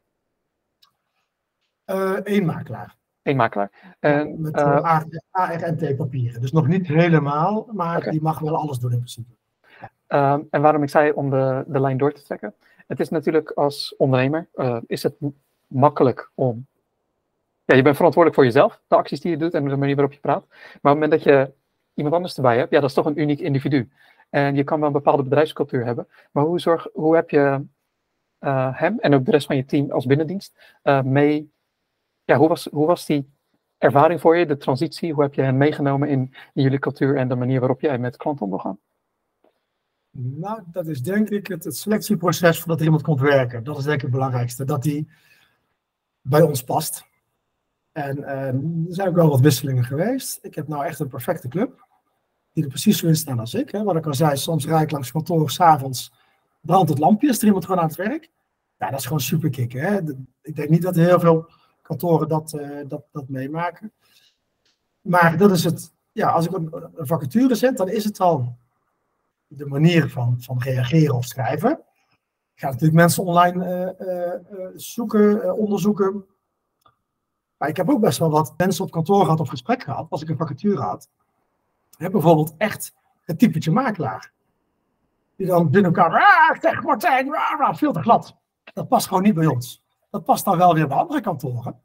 [1.85, 2.95] Eén uh, makelaar.
[3.21, 3.95] Eén makelaar.
[3.99, 6.41] En, met uh, ARNT-papieren.
[6.41, 8.11] Dus nog niet helemaal, maar okay.
[8.11, 9.33] die mag wel alles doen in principe.
[10.07, 12.53] Um, en waarom ik zei om de, de lijn door te trekken.
[12.87, 14.47] Het is natuurlijk als ondernemer,
[14.85, 15.15] is het
[15.67, 16.67] makkelijk om
[17.69, 20.13] ja, je bent verantwoordelijk voor jezelf, de acties die je doet en de manier waarop
[20.13, 20.47] je praat.
[20.47, 21.51] Maar op het moment dat je
[21.93, 23.89] iemand anders erbij hebt, ja, dat is toch een uniek individu.
[24.29, 26.07] En je kan wel een bepaalde bedrijfscultuur hebben.
[26.31, 27.65] Maar hoe, zorg, hoe heb je
[28.39, 31.51] uh, hem en ook de rest van je team als binnendienst uh, mee?
[32.23, 33.29] Ja, hoe was, hoe was die
[33.77, 35.13] ervaring voor je, de transitie?
[35.13, 38.17] Hoe heb je hen meegenomen in, in jullie cultuur en de manier waarop jij met
[38.17, 38.79] klanten om wil gaan?
[40.11, 43.63] Nou, dat is denk ik het, het selectieproces voordat iemand komt werken.
[43.63, 44.65] Dat is denk ik het belangrijkste.
[44.65, 45.09] Dat die
[46.21, 47.08] bij ons past.
[47.91, 50.39] En uh, er zijn ook wel wat wisselingen geweest.
[50.41, 51.87] Ik heb nou echt een perfecte club.
[52.53, 53.71] Die er precies zo in staan als ik.
[53.71, 53.83] Hè.
[53.83, 56.13] Wat ik al zei, soms rijd ik langs kantoor, s'avonds
[56.61, 58.29] brandt het lampje, is er iemand gewoon aan het werk.
[58.77, 59.81] Ja, dat is gewoon super kicken.
[59.81, 59.99] Hè.
[60.41, 61.49] Ik denk niet dat heel veel
[61.81, 63.91] kantoren dat, uh, dat, dat meemaken.
[65.01, 65.91] Maar dat is het.
[66.11, 68.57] Ja, als ik een, vacature zet, dan is het al
[69.47, 71.71] de manier van, van reageren of schrijven.
[72.53, 76.25] Ik ga natuurlijk mensen online uh, zoeken, onderzoeken.
[77.59, 80.21] Maar ik heb ook best wel wat mensen op kantoor gehad of gesprek gehad, als
[80.21, 81.09] ik een vacature had.
[81.97, 84.31] Bijvoorbeeld echt het typetje makelaar.
[85.35, 88.35] Die dan binnen elkaar, ah, zeg Martijn, ah, ah, veel te glad.
[88.63, 89.83] Dat past gewoon niet bij ons.
[90.09, 91.81] Dat past dan wel weer bij andere kantoren.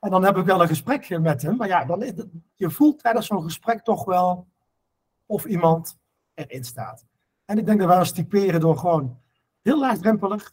[0.00, 1.56] En dan heb ik wel een gesprekje met hem.
[1.56, 2.12] Maar ja, dan is
[2.54, 4.46] je voelt tijdens zo'n gesprek toch wel
[5.26, 5.98] of iemand
[6.34, 7.06] erin staat.
[7.44, 9.18] En ik denk dat wij ons typeren door gewoon
[9.62, 10.52] heel laagdrempelig,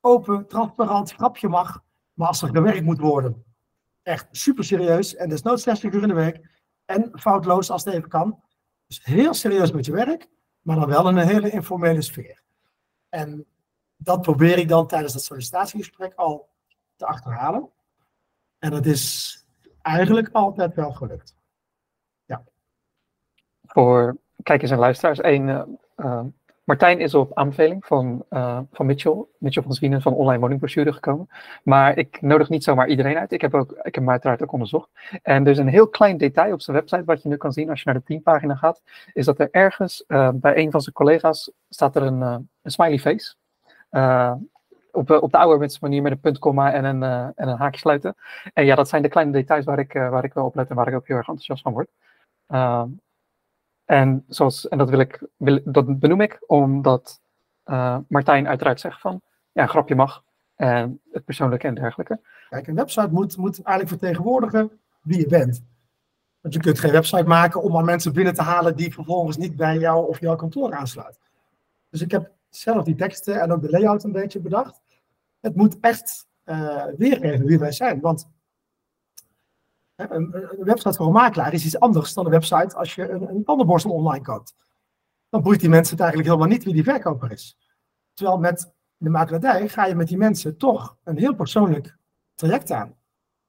[0.00, 1.84] open, transparant, grapje mag.
[2.16, 3.44] Maar als er gewerkt moet worden,
[4.02, 6.40] echt super serieus en desnoods 60 uur in de week
[6.84, 8.42] en foutloos als het even kan.
[8.86, 10.28] Dus heel serieus met je werk,
[10.60, 12.42] maar dan wel in een hele informele sfeer.
[13.08, 13.46] En
[13.96, 16.48] dat probeer ik dan tijdens dat sollicitatiegesprek al
[16.96, 17.70] te achterhalen.
[18.58, 19.36] En dat is
[19.82, 21.36] eigenlijk altijd wel gelukt.
[22.24, 22.44] Ja.
[23.62, 25.62] Voor kijkers en luisteraars, één uh,
[25.96, 26.24] uh,
[26.66, 31.28] Martijn is op aanbeveling van, uh, van Mitchell, Mitchell van Zwienen van Online Woningbrochure gekomen.
[31.62, 33.32] Maar ik nodig niet zomaar iedereen uit.
[33.32, 34.88] Ik heb, ook, ik heb hem uiteraard ook onderzocht.
[35.22, 37.70] En er is een heel klein detail op zijn website wat je nu kan zien
[37.70, 38.82] als je naar de teampagina gaat.
[39.12, 42.70] Is dat er ergens uh, bij een van zijn collega's staat er een, uh, een
[42.70, 43.34] smiley face.
[44.92, 47.02] op, op de ouderwetse manier met een puntkomma en een,
[47.34, 48.14] en een haakje sluiten.
[48.52, 50.76] En ja, dat zijn de kleine details waar ik, waar ik wel op let en
[50.76, 51.88] waar ik ook heel erg enthousiast van word.
[53.86, 57.20] En, zoals, en dat, wil ik, wil, dat benoem ik omdat
[58.08, 59.20] Martijn uiteraard zegt van,
[59.52, 60.24] ja, grapje mag.
[60.54, 62.20] En het persoonlijke en dergelijke.
[62.48, 64.70] Kijk, een website moet, moet eigenlijk vertegenwoordigen
[65.02, 65.62] wie je bent.
[66.40, 69.56] Want je kunt geen website maken om maar mensen binnen te halen die vervolgens niet
[69.56, 71.20] bij jou of jouw kantoor aansluiten.
[71.90, 74.82] Dus ik heb zelf die teksten en ook de layout een beetje bedacht.
[75.40, 78.00] Het moet echt uh, weergeven wie wij zijn.
[78.00, 78.28] Want
[79.96, 83.90] een, website voor een makelaar is iets anders dan een website als je een, een
[83.90, 84.54] online koopt.
[85.28, 87.58] Dan boeit die mensen het eigenlijk helemaal niet wie die verkoper is.
[88.14, 91.96] Terwijl met de makelaardij ga je met die mensen toch een heel persoonlijk
[92.34, 92.94] traject aan.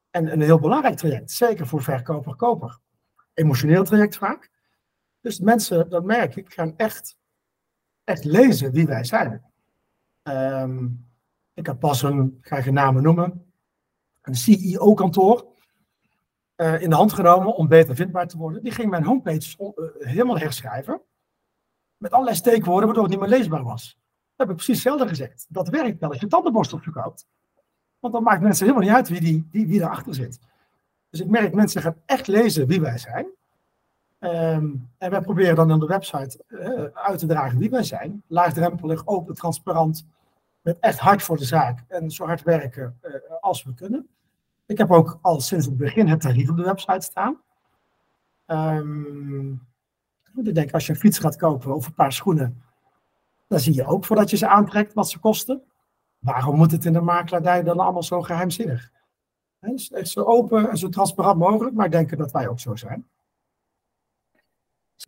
[0.10, 2.80] En een heel belangrijk traject, zeker voor verkoper-koper.
[3.34, 4.52] Emotioneel traject vaak.
[5.22, 7.18] Dus mensen, dat merk ik, gaan echt,
[8.04, 9.44] echt lezen wie wij zijn.
[10.24, 10.86] Ehm,
[11.54, 13.52] ik heb pas een, ga je namen noemen,
[14.22, 15.57] een CEO-kantoor
[16.58, 18.63] uh, in de hand genomen om beter vindbaar te worden.
[18.63, 21.02] Die ging mijn homepage uh, helemaal herschrijven.
[21.98, 24.00] Met allerlei steekwoorden, waardoor het niet meer leesbaar was.
[24.36, 25.46] Dat heb ik precies hetzelfde gezegd.
[25.50, 27.28] Dat werkt wel als je tandenborstel verkoopt.
[28.00, 30.39] Want dan maakt mensen helemaal niet uit wie, die, wie, wie erachter zit.
[31.10, 33.28] Dus ik merk, mensen gaan echt lezen wie wij zijn.
[34.20, 38.24] Ehm, en wij proberen dan op de website uh, uit te dragen wie wij zijn.
[38.28, 40.06] Laagdrempelig, open, transparant.
[40.62, 41.84] Met echt hard voor de zaak.
[41.88, 43.00] En zo hard werken
[43.41, 44.10] als we kunnen.
[44.67, 47.41] Ik heb ook al sinds het begin het tarief op de website staan.
[48.47, 49.67] Um,
[50.36, 52.63] ik denk, als je een fiets gaat kopen of een paar schoenen,
[53.47, 55.63] dan zie je ook voordat je ze aantrekt wat ze kosten.
[56.19, 58.91] Waarom moet het in de makelaardij dan allemaal zo geheimzinnig?
[59.60, 63.08] Het is zo open en zo transparant mogelijk, maar denken dat wij ook zo zijn.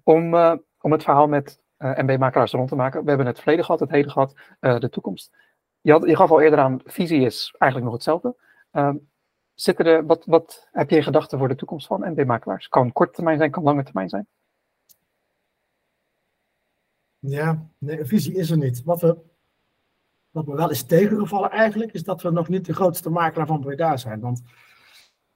[0.03, 3.01] Om, uh, om het verhaal met uh, eh, MB-makelaars rond te maken.
[3.01, 5.31] We hebben het verleden gehad, het heden gehad, uh, de toekomst.
[5.81, 8.35] Je, had, je gaf al eerder aan, visie is eigenlijk nog hetzelfde.
[8.71, 8.93] Uh,
[9.61, 12.67] zitten wat, wat heb je gedachten voor de toekomst van MB-makelaars?
[12.67, 14.27] Kan korte termijn zijn, kan lange termijn zijn?
[17.19, 18.83] Ja, nee, visie is er niet.
[18.83, 19.17] Wat, we,
[20.29, 23.59] wat me wel is tegengevallen eigenlijk, is dat we nog niet de grootste makelaar van
[23.59, 24.19] Breda zijn.
[24.19, 24.41] Want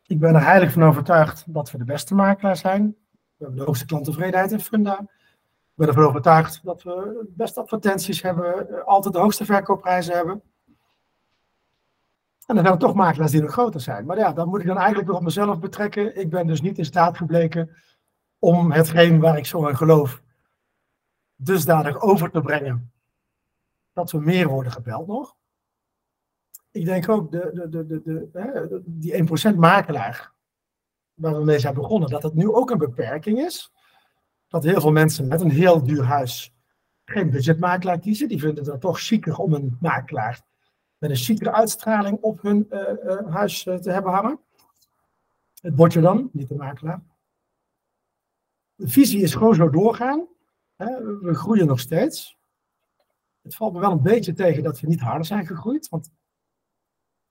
[0.05, 2.95] ik ben er heilig van overtuigd dat we de beste makelaar zijn.
[3.11, 4.99] We hebben de hoogste klanttevredenheid in Funda.
[4.99, 6.91] Ik ben ervan overtuigd dat we
[7.25, 10.41] de beste advertenties hebben, altijd de hoogste verkoopprijzen hebben.
[12.45, 14.05] En dan zijn er toch makelaars die nog groter zijn.
[14.05, 16.19] Maar ja, dat moet ik dan eigenlijk weer op mezelf betrekken.
[16.19, 17.69] Ik ben dus niet in staat gebleken
[18.39, 20.23] om hetgeen waar ik zo in geloof
[21.35, 22.93] dusdanig over te brengen
[23.93, 25.35] dat we meer worden gebeld nog.
[26.71, 28.01] Ik denk ook de, de, de,
[28.31, 30.33] de, die 1% makelaar
[31.13, 33.73] waar we mee zijn begonnen, dat het nu ook een beperking is.
[34.47, 36.55] Dat heel veel mensen met een heel duur huis
[37.05, 38.27] geen budgetmakelaar kiezen.
[38.27, 40.41] Die vinden het toch chiquer om een makelaar
[41.03, 44.39] met een chicere uitstraling op hun uh, uh, huis uh, te hebben hangen.
[45.61, 47.03] Het bordje dan, niet de makelaar.
[48.75, 50.27] De visie is gewoon zo doorgaan.
[51.21, 52.37] We groeien nog steeds.
[53.41, 55.89] Het valt me wel een beetje tegen dat we niet harder zijn gegroeid.
[55.89, 56.11] Want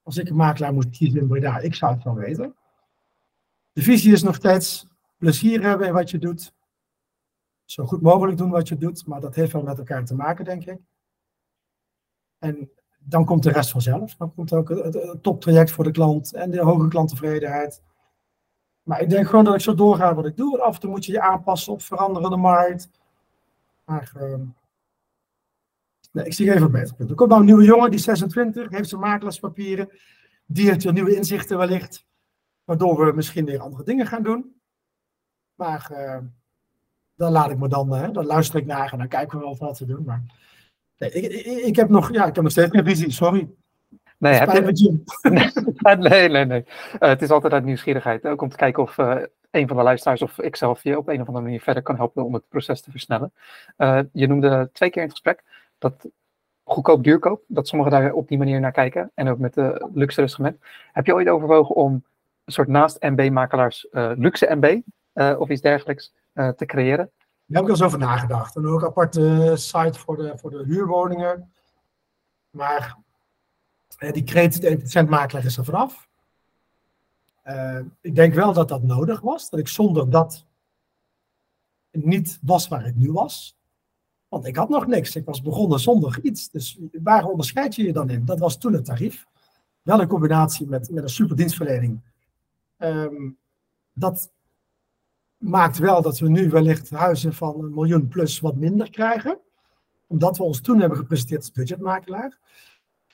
[0.02, 2.56] als ik een makelaar moest kiezen in Breda, ik zou het wel weten.
[3.72, 6.54] De visie is nog steeds plezier hebben in wat je doet.
[7.64, 10.44] Zo goed mogelijk doen wat je doet, maar dat heeft wel met elkaar te maken,
[10.44, 10.80] denk ik.
[12.38, 12.70] En
[13.04, 14.14] dan komt de rest vanzelf.
[14.16, 17.82] Dan komt ook het, het toptraject voor de klant en de hoge klanttevredenheid.
[18.82, 20.60] Maar ik denk gewoon dat ik zo doorga wat ik doe.
[20.60, 22.90] Af en toe moet je je aanpassen op veranderende markt.
[23.84, 24.34] Maar uh,
[26.12, 26.94] nee, ik zie even beter.
[26.98, 29.90] Er komt nou een nieuwe jongen, die 26, heeft zijn makelaarspapieren.
[30.46, 32.06] Die heeft weer nieuwe inzichten wellicht.
[32.64, 34.60] Waardoor we misschien weer andere dingen gaan doen.
[35.54, 36.18] Maar uh,
[37.14, 39.56] dan laat ik me dan, uh, dan luister ik naar en dan kijken we wel
[39.56, 40.04] wat we doen.
[40.04, 40.22] Maar
[41.10, 43.48] nee, ik, ik, heb nog, ja, ik heb nog steeds geen visie, sorry.
[44.18, 45.02] Nee, heb je...
[46.08, 46.64] nee, nee, nee.
[46.66, 48.26] Uh, het is altijd uit nieuwsgierigheid.
[48.26, 49.16] Ook om te kijken of uh,
[49.50, 51.96] een van de luisteraars of ik zelf je op een of andere manier verder kan
[51.96, 53.32] helpen om het proces te versnellen.
[53.78, 55.42] Uh, je noemde twee keer in het gesprek
[55.78, 56.08] dat
[56.64, 59.10] goedkoop duurkoop, dat sommigen daar op die manier naar kijken.
[59.14, 60.56] En ook met de luxe segment.
[60.92, 61.92] Heb je ooit overwogen om
[62.44, 64.80] een soort naast MB-makelaars luxe MB
[65.38, 67.10] of iets dergelijks te creëren?
[67.52, 68.56] Daar heb ik wel eens over nagedacht.
[68.56, 71.52] En ook een aparte site voor de, voor de huurwoningen.
[72.50, 72.98] Maar
[73.98, 76.08] die creative makelaar is er vanaf.
[77.46, 79.50] Uh, ik denk wel dat dat nodig was.
[79.50, 80.44] Dat ik zonder dat
[81.90, 83.56] niet was waar ik nu was.
[84.28, 85.16] Want ik had nog niks.
[85.16, 86.50] Ik was begonnen zonder iets.
[86.50, 88.24] Dus waar onderscheid je je dan in?
[88.24, 89.26] Dat was toen het tarief.
[89.82, 92.00] Wel in combinatie met, met een superdienstverlening.
[92.78, 93.38] Um,
[93.92, 94.30] dat
[95.42, 99.38] maakt wel dat we nu wellicht huizen van een miljoen plus wat minder krijgen.
[100.06, 102.38] Omdat we ons toen hebben gepresenteerd als budgetmakelaar.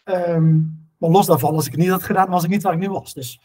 [0.05, 0.57] Ehm,
[0.99, 2.91] maar los daarvan, als ik het niet had gedaan, was ik niet waar ik nu
[2.91, 3.15] was.
[3.15, 3.41] Dus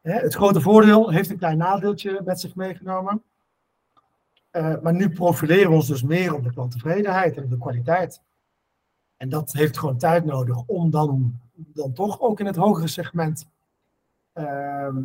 [0.00, 3.22] hè, het grote voordeel heeft een klein nadeeltje met zich meegenomen.
[4.52, 8.22] Uh, maar nu profileren we ons dus meer op de klanttevredenheid en op de kwaliteit.
[9.16, 13.48] En dat heeft gewoon tijd nodig om dan, dan toch ook in het hogere segment
[14.34, 14.96] uh,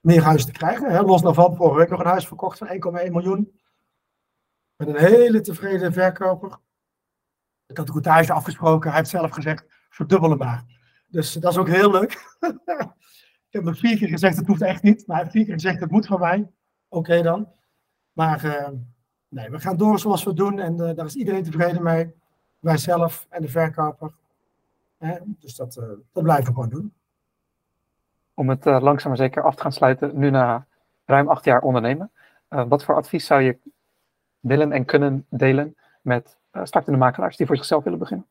[0.00, 0.90] meer huis te krijgen.
[0.90, 1.00] Hè?
[1.00, 3.60] Los daarvan, vorige week nog een huis verkocht van 1,1 miljoen.
[4.76, 6.58] Met een hele tevreden verkoper.
[7.66, 8.88] Ik had de coutage afgesproken.
[8.88, 10.64] Hij heeft zelf gezegd, verdubbelen maar.
[11.06, 12.12] Dus dat is ook heel leuk.
[13.48, 15.06] ik heb nog vier keer gezegd, het hoeft echt niet.
[15.06, 16.50] Maar hij heeft vier keer gezegd, het moet van mij.
[16.88, 17.52] Oké dan.
[18.12, 18.68] Maar uh,
[19.28, 20.58] nee, we gaan door zoals we doen.
[20.58, 22.14] En uh, daar is iedereen tevreden mee.
[22.58, 24.14] Wij zelf en de verkoper.
[25.38, 26.94] Dus dat, uh, dat blijven we gewoon doen.
[28.38, 30.66] Om het langzaam maar zeker af te gaan sluiten, nu na
[31.04, 32.10] ruim acht jaar ondernemen.
[32.48, 33.58] wat voor advies zou je
[34.40, 38.26] willen en kunnen delen met startende makelaars die voor zichzelf willen beginnen?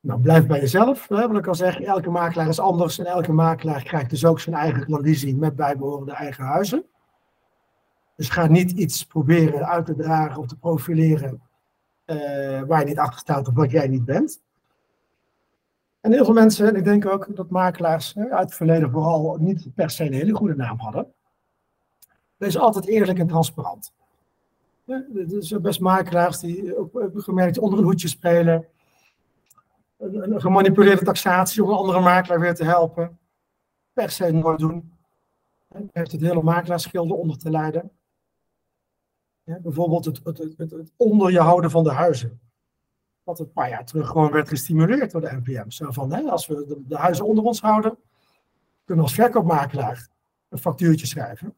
[0.00, 1.08] Nou, blijf bij jezelf.
[1.08, 4.40] Hè, wat ik al zeg, elke makelaar is anders en elke makelaar krijgt dus ook
[4.40, 6.84] zijn eigen klandizie met bijbehorende eigen huizen.
[8.16, 11.42] Dus ga niet iets proberen uit te dragen of te profileren
[12.66, 14.46] waar je niet achter staat of wat jij niet bent.
[16.00, 19.74] En heel veel mensen, en ik denk ook dat makelaars uit het verleden vooral niet
[19.74, 21.12] per se een hele goede naam hadden.
[22.36, 23.92] Wees altijd eerlijk en transparant.
[24.86, 28.66] Er zijn best makelaars die ook gemerkt onder een hoedje spelen
[29.98, 33.18] een, gemanipuleerde taxatie om een andere makelaar weer te helpen.
[33.92, 34.92] Per se nooit doen.
[35.68, 37.90] Hij heeft het hele makelaarsschilder onder te leiden.
[39.42, 42.40] Ja, bijvoorbeeld het, het, het, onder je houden van de huizen.
[43.28, 45.70] Wat een paar jaar terug gewoon werd gestimuleerd door de NPM.
[45.70, 47.98] Zo van, hè, als we de, huizen onder ons houden,
[48.84, 50.08] kunnen we als verkoopmakelaar
[50.48, 51.56] een factuurtje schrijven.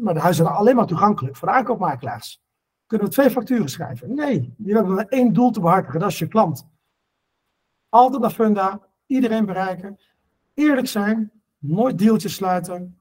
[0.00, 2.42] Maar de huizen zijn alleen maar toegankelijk voor de aankoopmakelaars.
[2.86, 4.14] Kunnen we twee facturen schrijven?
[4.14, 6.66] Nee, die hebben maar één doel te behartigen, dat is je klant.
[7.88, 9.98] Altijd naar funda, iedereen bereiken.
[10.54, 13.00] Eerlijk zijn, nooit deeltjes sluiten.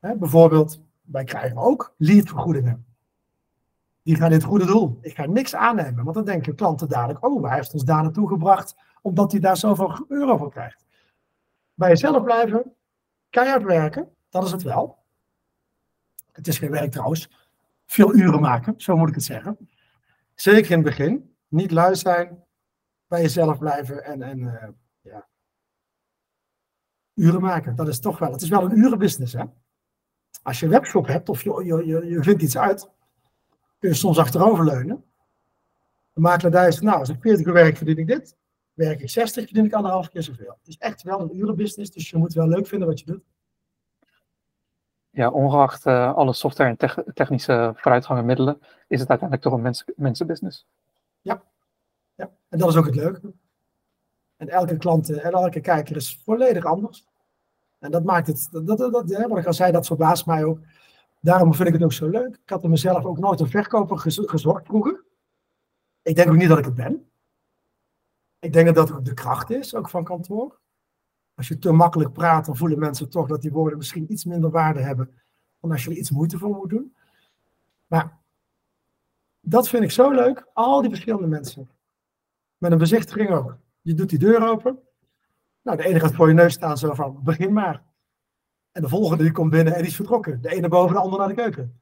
[0.00, 2.91] bijvoorbeeld, wij krijgen ook leadvergoedingen.
[4.02, 4.98] Die gaan het goede doel.
[5.00, 8.28] Ik ga niks aannemen, want dan denken klanten dadelijk, oh, hij heeft ons daar naartoe
[8.28, 10.84] gebracht, omdat hij daar zoveel euro voor krijgt.
[11.74, 12.74] Bij jezelf blijven,
[13.30, 14.98] keihard werken, dat is het wel.
[16.32, 17.30] Het is geen werk trouwens.
[17.86, 19.68] Veel uren maken, zo moet ik het zeggen.
[20.34, 21.34] Zeker in het begin.
[21.48, 22.44] Niet lui zijn,
[23.06, 24.68] bij jezelf blijven en, en uh,
[25.00, 25.26] ja,
[27.14, 27.76] uren maken.
[27.76, 29.32] Dat is toch wel, het is wel een urenbusiness.
[29.32, 29.44] Hè?
[30.42, 32.90] Als je een webshop hebt of je, je, je vindt iets uit,
[33.82, 35.04] kun je soms achteroverleunen.
[36.12, 38.36] De makelaar daar is, nou, als ik 40 uur werk, verdien ik dit.
[38.72, 40.56] Werk ik 60, verdien ik anderhalf keer zoveel.
[40.58, 43.22] Het is echt wel een urenbusiness, dus je moet wel leuk vinden wat je doet.
[45.10, 48.58] Ja, ongeacht uh, alle software en technische vooruitgang en middelen,
[48.88, 50.66] is het uiteindelijk toch een mens mensenbusiness.
[51.20, 51.42] Ja,
[52.14, 53.32] ja, en dat is ook het leuke.
[54.36, 57.06] En elke klant eh, en elke kijker is volledig anders.
[57.78, 58.92] En dat maakt het, dat, dat, dat,
[59.28, 60.58] wat ik al zei, dat verbaast mij ook.
[61.24, 62.34] Daarom vind ik het ook zo leuk.
[62.34, 65.04] Ik had er mezelf ook nooit een verkoper gezorgd vroeger.
[66.02, 67.10] Ik denk ook niet dat ik het ben.
[68.38, 70.60] Ik denk dat dat ook de kracht is, ook van kantoor.
[71.34, 74.50] Als je te makkelijk praat, dan voelen mensen toch dat die woorden misschien iets minder
[74.50, 75.14] waarde hebben
[75.60, 76.96] dan als je er iets moeite voor moet doen.
[77.86, 78.20] Maar
[79.40, 81.70] dat vind ik zo leuk, al die verschillende mensen.
[82.58, 83.56] Met een bezichtiging ook.
[83.80, 84.78] Je doet die deur open.
[85.62, 87.82] Nou, de ene gaat voor je neus staan, zo van, begin maar.
[88.72, 90.42] En de volgende die komt binnen en die is vertrokken.
[90.42, 91.80] De ene boven de andere naar de keuken.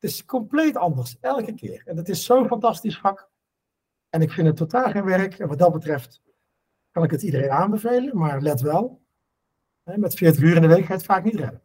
[0.00, 1.82] Het is compleet anders, elke keer.
[1.84, 3.28] En het is zo'n fantastisch vak.
[4.10, 5.38] En ik vind het totaal geen werk.
[5.38, 6.22] En wat dat betreft
[6.90, 8.16] kan ik het iedereen aanbevelen.
[8.16, 9.00] Maar let wel,
[9.82, 11.60] met 40 uur in de week ga je het vaak niet redden.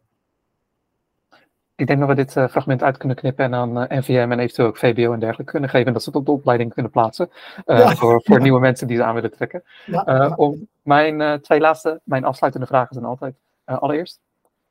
[1.74, 4.28] Ik denk dat we dit uh, fragment uit kunnen knippen en aan uh, eh, NVM
[4.30, 5.92] en eventueel ook VBO en dergelijke kunnen geven.
[5.92, 7.30] Dat ze het op de opleiding kunnen plaatsen.
[7.66, 9.64] Uh, Voor, voor nieuwe mensen die ze aan willen trekken.
[9.86, 13.34] Ja, om mijn twee laatste, mijn afsluitende vragen zijn altijd.
[13.64, 14.20] allereerst,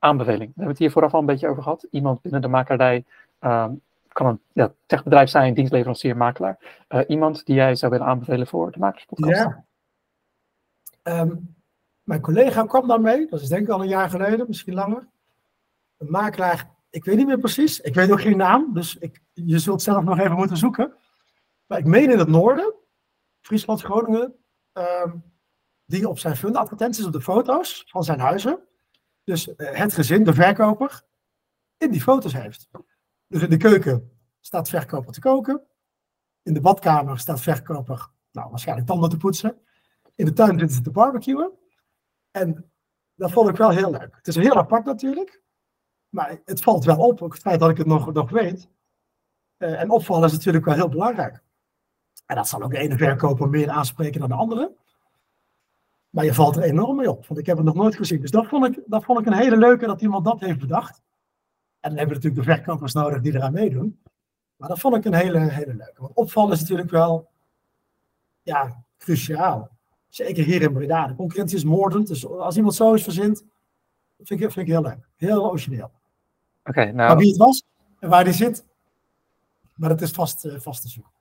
[0.02, 0.48] aanbeveling.
[0.48, 1.88] We hebben het hier vooraf al een beetje over gehad.
[1.92, 3.06] Iemand binnen de makelaardij
[3.40, 3.74] ehm,
[4.08, 6.58] kan een ja, techbedrijf zijn, dienstleverancier, makelaar.
[7.08, 9.42] iemand die jij zou willen aanbevelen voor de makerspodcast.
[9.42, 9.64] Ja.
[11.04, 11.56] Um,
[12.04, 15.08] mijn collega kwam daarmee, dat is denk ik al een jaar geleden, misschien langer.
[15.98, 17.80] Een makelaar ik weet niet meer precies.
[17.80, 18.74] Ik weet ook geen naam.
[18.74, 20.94] Dus ik, je zult zelf nog even moeten zoeken.
[21.66, 22.74] Maar ik meen in het noorden,
[23.42, 24.36] Friesland, Groningen,
[24.72, 25.18] ehm,
[25.86, 28.60] die op zijn fundadvertenties op de foto's van zijn huizen.
[29.32, 31.02] Dus eh, het gezin, de verkoper,
[31.78, 32.70] in die foto's heeft.
[33.28, 35.62] Dus in de keuken staat verkoper te koken.
[36.44, 39.62] In de badkamer staat verkoper, nou waarschijnlijk tanden te poetsen.
[40.16, 41.52] In de tuin zitten ze te barbecuen.
[42.32, 42.72] En
[43.16, 44.16] dat vond ik wel heel leuk.
[44.16, 45.42] Het is heel apart natuurlijk.
[46.10, 48.70] Maar het valt wel op, ook het feit dat ik het nog, nog weet.
[49.58, 51.44] Uh, en opvallen is natuurlijk wel heel belangrijk.
[52.26, 54.76] En dat zal ook de ene verkoper meer aanspreken dan de andere.
[56.12, 58.22] Maar je valt er enorm mee op, want ik heb het nog nooit gezien.
[58.22, 61.02] Dus dat vond ik, dat vond ik een hele leuke dat iemand dat heeft bedacht.
[61.80, 64.00] En dan hebben we natuurlijk de verkopers nodig die eraan meedoen.
[64.56, 66.02] Maar dat vond ik een hele, hele leuke.
[66.02, 67.30] Want opvallen is natuurlijk wel
[68.42, 69.70] ja, cruciaal.
[70.10, 71.08] Zeker hier in Breda.
[71.08, 72.08] De concurrentie is moordend.
[72.08, 73.44] Dus als iemand zoiets verzint,
[74.18, 75.08] vind ik, vind ik heel leuk.
[75.16, 75.92] Heel origineel.
[76.64, 76.96] Oké, nou...
[76.96, 77.64] Maar wie het was
[78.00, 78.66] en waar die zit,
[79.76, 81.12] maar dat is vast, uh, vast te zoeken.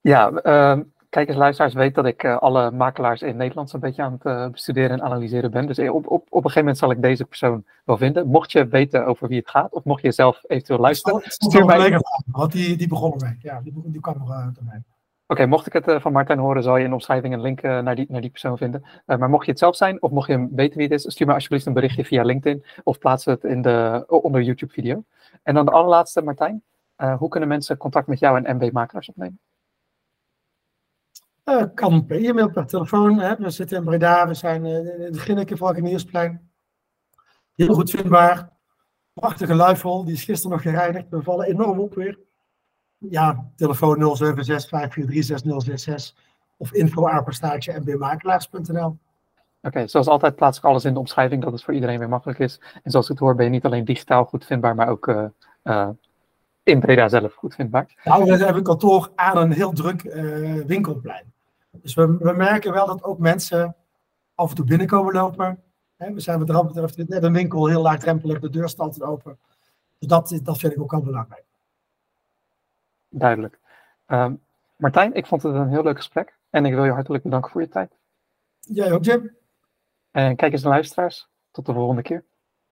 [0.00, 0.84] Ja, uh,
[1.16, 4.48] kijkers, luisteraars weten dat ik uh, alle makelaars in Nederland zo'n beetje aan het uh,
[4.48, 5.66] bestuderen en analyseren ben.
[5.66, 8.26] Dus op, op, op een gegeven moment zal ik deze persoon wel vinden.
[8.28, 12.00] Mocht je weten over wie het gaat, of mocht je zelf eventueel luisteren, stuur mij...
[12.26, 13.36] Want die, die begon ermee.
[13.40, 14.46] Ja, die, die kwam nog mij.
[14.46, 14.82] Oké,
[15.26, 17.62] okay, mocht ik het uh, van Martijn horen, zal je in de omschrijving een link
[17.62, 18.82] uh, naar, die, naar die persoon vinden.
[19.06, 21.26] Uh, maar mocht je het zelf zijn, of mocht je weten wie het is, stuur
[21.26, 25.04] me alsjeblieft een berichtje via LinkedIn of plaats het in de, onder YouTube-video.
[25.42, 26.62] En dan de allerlaatste, Martijn.
[27.18, 29.38] hoe kunnen mensen contact met jou en MB Makelaars opnemen?
[31.74, 33.18] Kan per e-mail, per telefoon.
[33.18, 33.36] Hè.
[33.36, 36.50] We zitten in Breda, we zijn in de Ginneke, Valkeniersplein.
[37.54, 38.48] Heel goed vindbaar.
[39.12, 41.06] Prachtige luifel, die is gisteren nog gereinigd.
[41.10, 42.18] We vallen enorm op weer
[42.98, 46.14] ja, telefoon 076
[46.56, 47.08] of info
[47.80, 48.86] mbmakelaars.nl.
[48.86, 48.98] Oké,
[49.62, 52.38] okay, zoals altijd plaats ik alles in de omschrijving, dat het voor iedereen weer makkelijk
[52.38, 52.60] is.
[52.82, 55.24] En zoals ik het hoor ben je niet alleen digitaal goed vindbaar, maar ook uh,
[55.64, 55.88] uh,
[56.62, 57.94] in Breda zelf goed vindbaar.
[58.04, 61.34] Nou, we hebben een kantoor aan een heel druk uh, winkelplein.
[61.82, 63.76] Dus we, we, merken wel dat ook mensen
[64.34, 65.62] af en toe binnenkomen lopen.
[65.96, 69.38] Hè, we zijn wat dat betreft net een winkel heel laagdrempelig, de deur staat open.
[69.98, 71.44] Dus dat, dat vind ik ook al belangrijk.
[73.08, 73.58] Duidelijk.
[74.06, 74.40] Um,
[74.76, 77.60] Martijn, ik vond het een heel leuk gesprek en ik wil je hartelijk bedanken voor
[77.60, 77.92] je tijd.
[78.60, 79.36] Jij ook, Jim.
[80.10, 81.28] En kijk eens naar luisteraars.
[81.50, 82.24] Tot de volgende keer.